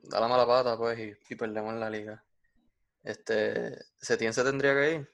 da 0.04 0.20
la 0.20 0.28
mala 0.28 0.46
pata, 0.46 0.76
pues, 0.76 0.98
y, 0.98 1.32
y 1.32 1.36
perdemos 1.36 1.74
la 1.74 1.90
liga, 1.90 2.22
este, 3.02 3.76
Setién 3.96 4.32
se 4.32 4.44
tendría 4.44 4.74
que 4.74 4.94
ir. 4.94 5.10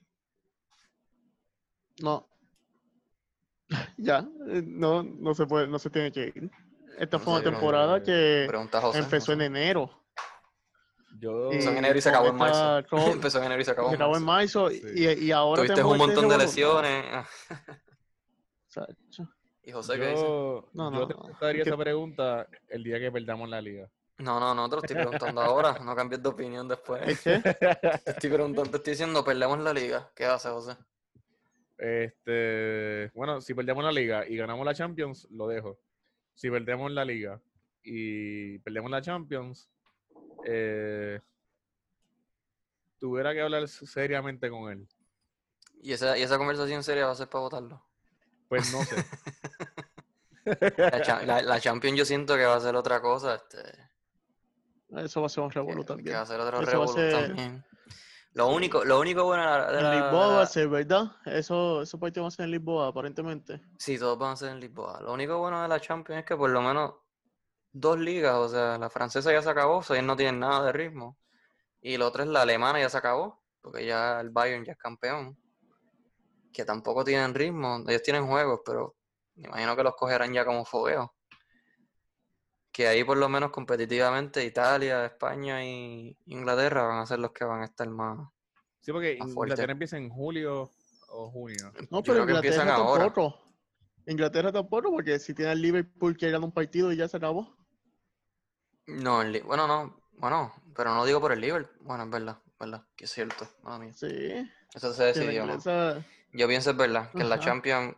No. 2.02 2.28
Ya, 3.96 4.18
eh, 4.48 4.62
no, 4.66 5.02
no 5.02 5.34
se 5.34 5.46
puede, 5.46 5.66
no 5.66 5.78
se 5.78 5.90
tiene 5.90 6.10
que 6.12 6.32
ir. 6.34 6.50
Esta 6.98 7.18
No 7.18 7.24
fue 7.24 7.32
una 7.34 7.42
sé, 7.42 7.46
no, 7.46 7.52
temporada 7.52 8.02
que 8.02 8.48
José. 8.52 8.98
no 8.98 9.04
empezó 9.04 9.26
sé. 9.26 9.32
en 9.32 9.40
enero. 9.42 9.90
Yo, 11.18 11.50
Empezó 11.52 11.70
en 11.70 11.76
enero 11.78 11.98
y 11.98 12.00
se 12.00 12.08
acabó 12.08 12.26
en 12.28 12.36
marzo. 12.36 12.88
con- 12.88 13.00
Empezó 13.00 13.38
en 13.38 13.44
enero 13.44 13.62
y 13.62 13.64
se 13.64 13.70
acabó 13.70 13.88
se 13.88 13.94
en 13.96 14.00
acabó 14.02 14.16
en 14.16 14.24
marzo. 14.24 14.64
marzo 14.64 14.70
y, 14.72 14.80
Sí. 15.16 15.24
y 15.26 15.30
ahora 15.32 15.62
Tuviste 15.62 15.82
un 15.84 15.92
este 15.92 16.06
montón 16.06 16.28
de 16.28 16.38
lesiones. 16.38 17.26
¿Y 19.64 19.70
José 19.72 19.98
qué 19.98 20.08
dice? 20.08 20.22
yo, 20.22 20.68
No, 20.72 20.92
yo 20.92 21.00
no, 21.00 21.06
te 21.06 21.14
no. 21.14 21.20
contestaría 21.20 21.62
esa 21.62 21.76
pregunta 21.76 22.46
el 22.68 22.82
día 22.82 22.98
que 22.98 23.12
perdamos 23.12 23.48
la 23.48 23.60
liga. 23.60 23.88
No, 24.18 24.38
no, 24.40 24.54
no 24.54 24.68
te 24.68 24.76
lo 24.76 24.82
estoy 24.82 24.96
preguntando 24.96 25.40
ahora. 25.40 25.78
No 25.84 25.94
cambies 25.96 26.22
de 26.22 26.28
opinión 26.28 26.68
después. 26.68 27.22
Te 27.22 27.40
estoy 28.06 28.30
preguntando, 28.30 28.70
te 28.70 28.76
estoy 28.78 28.92
diciendo, 28.92 29.24
perdemos 29.24 29.58
la 29.60 29.72
liga. 29.72 30.10
¿Qué 30.14 30.24
hace, 30.24 30.48
José? 30.48 30.76
Este, 31.84 33.10
bueno, 33.12 33.40
si 33.40 33.54
perdemos 33.54 33.82
la 33.82 33.90
liga 33.90 34.24
y 34.28 34.36
ganamos 34.36 34.64
la 34.64 34.72
Champions, 34.72 35.26
lo 35.32 35.48
dejo. 35.48 35.80
Si 36.34 36.48
perdemos 36.48 36.92
la 36.92 37.04
liga 37.04 37.40
y 37.82 38.58
perdemos 38.60 38.88
la 38.88 39.02
Champions, 39.02 39.68
eh, 40.44 41.20
tuviera 43.00 43.32
que 43.34 43.40
hablar 43.40 43.66
seriamente 43.66 44.48
con 44.48 44.70
él. 44.70 44.86
¿Y 45.82 45.92
esa, 45.92 46.16
y 46.16 46.22
esa 46.22 46.38
conversación 46.38 46.84
seria 46.84 47.06
va 47.06 47.12
a 47.12 47.16
ser 47.16 47.28
para 47.28 47.42
votarlo? 47.42 47.84
Pues 48.48 48.72
no 48.72 48.84
sé. 48.84 48.96
La, 50.76 51.02
cha- 51.02 51.24
la, 51.24 51.40
la 51.42 51.60
Champions 51.60 51.96
yo 51.98 52.04
siento 52.04 52.34
que 52.36 52.44
va 52.44 52.56
a 52.56 52.60
ser 52.60 52.74
otra 52.76 53.00
cosa. 53.00 53.36
Este, 53.36 53.60
Eso 55.04 55.20
va 55.20 55.26
a 55.26 55.30
ser 55.30 55.44
un 55.44 55.50
que, 55.50 55.54
revolú 55.54 55.82
que 55.82 55.86
también. 55.86 56.16
va 56.16 56.20
a 56.22 56.26
ser 56.26 56.40
otro 56.40 56.60
revolú 56.62 56.92
ser- 56.92 57.12
también. 57.28 57.64
Lo 58.34 58.48
único, 58.48 58.84
lo 58.84 58.98
único 58.98 59.24
bueno 59.24 59.42
de 59.42 59.48
la, 59.72 59.78
En 59.78 59.84
la- 59.84 59.90
Lisboa 59.94 60.26
va 60.28 60.34
la- 60.36 60.42
a 60.42 60.46
ser, 60.46 60.68
¿verdad? 60.68 61.12
Eso, 61.26 61.82
eso 61.82 61.98
partido 62.00 62.22
va 62.22 62.28
a 62.28 62.30
ser 62.30 62.46
en 62.46 62.52
Lisboa, 62.52 62.88
aparentemente. 62.88 63.60
Sí, 63.78 63.98
todos 63.98 64.18
van 64.18 64.32
a 64.32 64.36
ser 64.36 64.50
en 64.50 64.60
Lisboa. 64.60 65.00
Lo 65.02 65.12
único 65.12 65.38
bueno 65.38 65.60
de 65.60 65.68
la 65.68 65.80
Champions 65.80 66.20
es 66.20 66.24
que 66.24 66.36
por 66.36 66.48
lo 66.50 66.62
menos 66.62 66.94
dos 67.72 67.98
ligas, 67.98 68.34
o 68.36 68.48
sea, 68.48 68.78
la 68.78 68.88
francesa 68.90 69.32
ya 69.32 69.42
se 69.42 69.50
acabó, 69.50 69.78
o 69.78 69.82
sea, 69.82 69.96
ellos 69.96 70.06
no 70.06 70.16
tienen 70.16 70.40
nada 70.40 70.64
de 70.66 70.72
ritmo. 70.72 71.18
Y 71.82 71.96
lo 71.96 72.06
otro 72.06 72.22
es 72.22 72.28
la 72.28 72.42
alemana 72.42 72.80
ya 72.80 72.88
se 72.88 72.96
acabó, 72.98 73.42
porque 73.60 73.84
ya 73.84 74.20
el 74.20 74.30
Bayern 74.30 74.64
ya 74.64 74.72
es 74.72 74.78
campeón. 74.78 75.36
Que 76.52 76.64
tampoco 76.64 77.04
tienen 77.04 77.34
ritmo, 77.34 77.82
ellos 77.88 78.02
tienen 78.02 78.26
juegos, 78.26 78.60
pero 78.64 78.94
me 79.36 79.48
imagino 79.48 79.74
que 79.76 79.82
los 79.82 79.94
cogerán 79.96 80.32
ya 80.32 80.44
como 80.44 80.64
fogueo. 80.64 81.14
Que 82.72 82.88
ahí 82.88 83.04
por 83.04 83.18
lo 83.18 83.28
menos 83.28 83.50
competitivamente 83.50 84.44
Italia, 84.44 85.04
España 85.04 85.62
y 85.64 86.16
Inglaterra 86.26 86.84
van 86.84 86.98
a 87.00 87.06
ser 87.06 87.18
los 87.18 87.32
que 87.32 87.44
van 87.44 87.60
a 87.62 87.66
estar 87.66 87.86
más. 87.88 88.18
Sí, 88.80 88.90
porque 88.92 89.16
Más 89.18 89.32
fuerte. 89.32 89.52
Inglaterra 89.52 89.72
empieza 89.72 89.96
en 89.98 90.08
julio 90.08 90.70
o 91.10 91.30
junio. 91.30 91.70
No, 91.90 91.98
Yo 91.98 92.02
pero 92.14 92.24
creo 92.24 92.26
que 92.26 92.32
empiezan 92.32 92.62
Inglaterra 92.62 92.88
ahora. 92.88 93.04
tampoco. 93.04 93.38
Inglaterra 94.06 94.52
tampoco, 94.52 94.90
porque 94.90 95.18
si 95.18 95.34
tiene 95.34 95.52
el 95.52 95.60
Liverpool 95.62 96.16
que 96.16 96.30
gana 96.30 96.44
un 96.46 96.52
partido 96.52 96.90
y 96.90 96.96
ya 96.96 97.06
se 97.08 97.18
acabó. 97.18 97.54
No, 98.86 99.22
el 99.22 99.42
bueno, 99.42 99.66
no, 99.66 100.00
bueno, 100.18 100.52
pero 100.74 100.94
no 100.94 101.04
digo 101.04 101.20
por 101.20 101.32
el 101.32 101.40
Liverpool. 101.40 101.76
Bueno, 101.82 102.04
es 102.04 102.10
verdad, 102.10 102.38
verdad, 102.58 102.84
que 102.96 103.04
es 103.04 103.10
cierto. 103.12 103.46
mía. 103.78 103.92
Sí. 103.94 104.50
Eso 104.74 104.92
se 104.92 105.04
decidió, 105.04 105.46
¿no? 105.46 105.52
inglesa- 105.54 106.04
Yo 106.32 106.48
pienso 106.48 106.70
es 106.70 106.76
verdad, 106.76 107.10
que 107.12 107.20
en 107.20 107.28
la. 107.28 107.38
Champions 107.38 107.94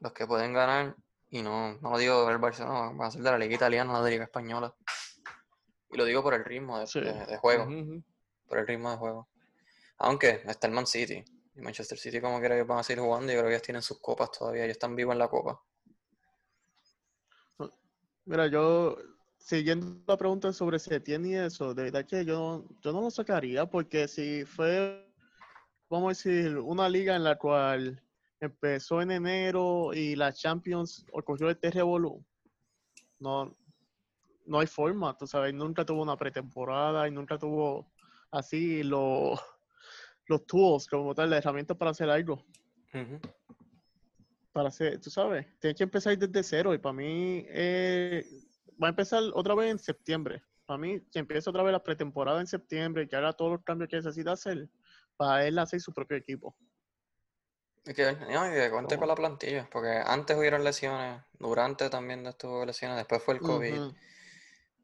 los 0.00 0.12
que 0.12 0.26
pueden 0.26 0.52
ganar, 0.54 0.96
y 1.30 1.42
no, 1.42 1.74
no 1.80 1.90
lo 1.90 1.98
digo 1.98 2.26
del 2.26 2.38
Barcelona, 2.38 2.92
van 2.94 3.02
a 3.08 3.10
ser 3.10 3.22
de 3.22 3.30
la 3.30 3.38
Liga 3.38 3.54
Italiana, 3.54 3.92
no 3.92 3.98
de 3.98 4.04
la 4.04 4.10
Liga 4.10 4.24
Española. 4.24 4.74
Y 5.90 5.96
lo 5.96 6.04
digo 6.04 6.22
por 6.22 6.34
el 6.34 6.44
ritmo 6.44 6.78
de, 6.78 6.86
Sí. 6.86 7.00
de- 7.00 7.26
de 7.26 7.36
juego, 7.38 7.66
por 8.46 8.58
el 8.58 8.66
ritmo 8.66 8.90
de 8.90 8.96
juego. 8.96 9.28
Aunque 9.98 10.42
está 10.46 10.66
el 10.66 10.72
Man 10.72 10.86
City, 10.86 11.24
y 11.54 11.60
Manchester 11.60 11.98
City 11.98 12.20
como 12.20 12.38
quiera 12.40 12.54
que 12.56 12.62
van 12.62 12.78
a 12.78 12.82
seguir 12.82 13.02
jugando, 13.02 13.32
yo 13.32 13.38
creo 13.38 13.48
que 13.48 13.54
ellos 13.54 13.62
tienen 13.62 13.82
sus 13.82 13.98
copas 14.00 14.30
todavía, 14.30 14.64
ellos 14.64 14.76
están 14.76 14.94
vivos 14.94 15.12
en 15.12 15.18
la 15.18 15.28
copa. 15.28 15.60
Mira, 18.24 18.46
yo, 18.46 18.96
siguiendo 19.38 20.00
la 20.06 20.16
pregunta 20.16 20.52
sobre 20.52 20.78
Setien 20.78 21.24
y 21.24 21.34
eso, 21.34 21.74
de 21.74 21.84
verdad 21.84 22.04
que 22.06 22.24
yo, 22.24 22.64
yo 22.82 22.92
no 22.92 23.00
lo 23.00 23.10
sacaría, 23.10 23.64
porque 23.66 24.06
si 24.06 24.44
fue, 24.44 25.10
vamos 25.88 26.06
a 26.06 26.08
decir, 26.10 26.58
una 26.58 26.88
liga 26.88 27.16
en 27.16 27.24
la 27.24 27.38
cual 27.38 28.02
empezó 28.40 29.02
en 29.02 29.10
enero 29.10 29.92
y 29.92 30.16
la 30.16 30.32
Champions 30.32 31.04
ocurrió 31.12 31.50
este 31.50 31.70
revolú, 31.70 32.24
no, 33.18 33.56
no 34.46 34.60
hay 34.60 34.66
forma, 34.66 35.16
tú 35.16 35.26
sabes, 35.26 35.52
nunca 35.54 35.84
tuvo 35.84 36.02
una 36.02 36.16
pretemporada 36.16 37.06
y 37.06 37.10
nunca 37.10 37.38
tuvo 37.38 37.92
así 38.30 38.82
los, 38.82 39.38
los 40.26 40.46
tools, 40.46 40.86
como 40.86 41.14
tal, 41.14 41.30
las 41.30 41.40
herramientas 41.40 41.76
para 41.76 41.90
hacer 41.90 42.10
algo. 42.10 42.44
Para 44.52 44.68
hacer, 44.68 45.00
tú 45.00 45.10
sabes, 45.10 45.46
tienes 45.60 45.76
que 45.76 45.84
empezar 45.84 46.16
desde 46.16 46.42
cero 46.42 46.74
y 46.74 46.78
para 46.78 46.94
mí 46.94 47.44
eh, 47.48 48.24
va 48.82 48.88
a 48.88 48.90
empezar 48.90 49.22
otra 49.34 49.54
vez 49.54 49.70
en 49.70 49.78
septiembre. 49.78 50.42
Para 50.64 50.78
mí, 50.78 51.00
que 51.12 51.18
empiece 51.18 51.48
otra 51.48 51.62
vez 51.62 51.72
la 51.72 51.82
pretemporada 51.82 52.40
en 52.40 52.46
septiembre 52.46 53.02
y 53.02 53.08
que 53.08 53.16
haga 53.16 53.32
todos 53.32 53.52
los 53.52 53.62
cambios 53.62 53.88
que 53.88 53.96
necesita 53.96 54.32
hacer 54.32 54.68
para 55.16 55.46
él 55.46 55.58
hacer 55.58 55.80
su 55.80 55.92
propio 55.92 56.16
equipo. 56.16 56.54
Y 57.88 57.94
que, 57.94 58.12
no, 58.12 58.46
y 58.46 58.50
que 58.54 58.70
cuente 58.70 58.98
con 58.98 59.08
la 59.08 59.14
plantilla, 59.14 59.66
porque 59.72 59.88
antes 60.04 60.36
hubieron 60.36 60.62
lesiones, 60.62 61.22
durante 61.38 61.88
también 61.88 62.26
estuvo 62.26 62.64
lesiones, 62.66 62.96
después 62.98 63.22
fue 63.22 63.34
el 63.34 63.40
COVID. 63.40 63.92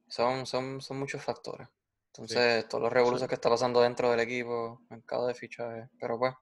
Son, 0.09 0.47
son, 0.47 0.81
son 0.81 0.99
muchos 0.99 1.23
factores. 1.23 1.69
Entonces, 2.09 2.67
todos 2.69 2.83
los 2.83 2.93
revoluciones 2.93 3.27
Sí. 3.27 3.29
que 3.29 3.35
está 3.35 3.51
pasando 3.51 3.81
dentro 3.83 4.11
del 4.11 4.21
equipo, 4.21 4.81
mercado 4.89 5.27
de 5.27 5.35
fichajes. 5.35 5.89
Pero 6.01 6.19
pues, 6.19 6.33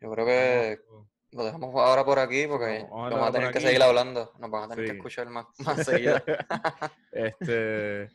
yo 0.00 0.10
creo 0.12 0.26
que 0.26 0.80
lo 1.32 1.44
dejamos 1.44 1.74
ahora 1.74 2.04
por 2.04 2.18
aquí 2.18 2.46
porque 2.46 2.86
Vamos- 2.90 2.90
vamos 2.90 3.06
a 3.06 3.10
vamos 3.10 3.12
a 3.12 3.16
dejarlo 3.16 3.32
tener 3.32 3.52
que 3.52 3.60
seguir 3.60 3.82
hablando. 3.82 4.32
Nos 4.38 4.50
van 4.50 4.64
a 4.64 4.68
tener 4.68 4.84
que 4.90 4.96
escuchar 4.98 5.28
más, 5.30 5.46
más 5.58 5.84
seguido. 5.86 6.16
Este, 7.12 8.08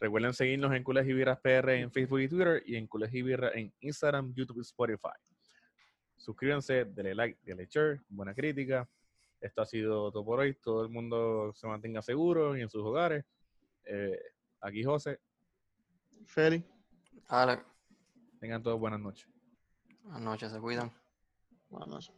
recuerden 0.00 0.32
seguirnos 0.34 0.72
en 0.74 0.84
Cules 0.84 1.06
y 1.06 1.12
Birras 1.12 1.38
PR 1.40 1.80
en 1.80 1.90
Facebook 1.90 2.20
y 2.20 2.28
Twitter 2.28 2.62
y 2.64 2.76
en 2.76 2.86
Cules 2.86 3.12
y 3.12 3.20
en 3.32 3.74
Instagram, 3.80 4.32
YouTube 4.34 4.58
y 4.58 4.62
Spotify. 4.62 5.08
Suscríbanse, 6.18 6.84
denle 6.84 7.14
like, 7.14 7.38
denle 7.42 7.66
share, 7.66 8.00
buena 8.08 8.34
crítica. 8.34 8.88
Esto 9.40 9.62
ha 9.62 9.66
sido 9.66 10.10
todo 10.10 10.24
por 10.24 10.40
hoy. 10.40 10.54
Todo 10.54 10.82
el 10.82 10.88
mundo 10.90 11.52
se 11.54 11.66
mantenga 11.66 12.02
seguro 12.02 12.56
y 12.56 12.60
en 12.62 12.68
sus 12.68 12.82
hogares. 12.84 13.24
Eh, 13.84 14.20
aquí 14.60 14.82
José. 14.84 15.20
Feli. 16.26 16.62
Alex, 17.28 17.64
Tengan 18.40 18.62
todos 18.62 18.78
buenas 18.78 19.00
noches. 19.00 19.28
buenas 20.02 20.22
noches, 20.22 20.52
se 20.52 20.60
cuidan. 20.60 20.92
Buenas 21.70 21.88
noches. 21.88 22.14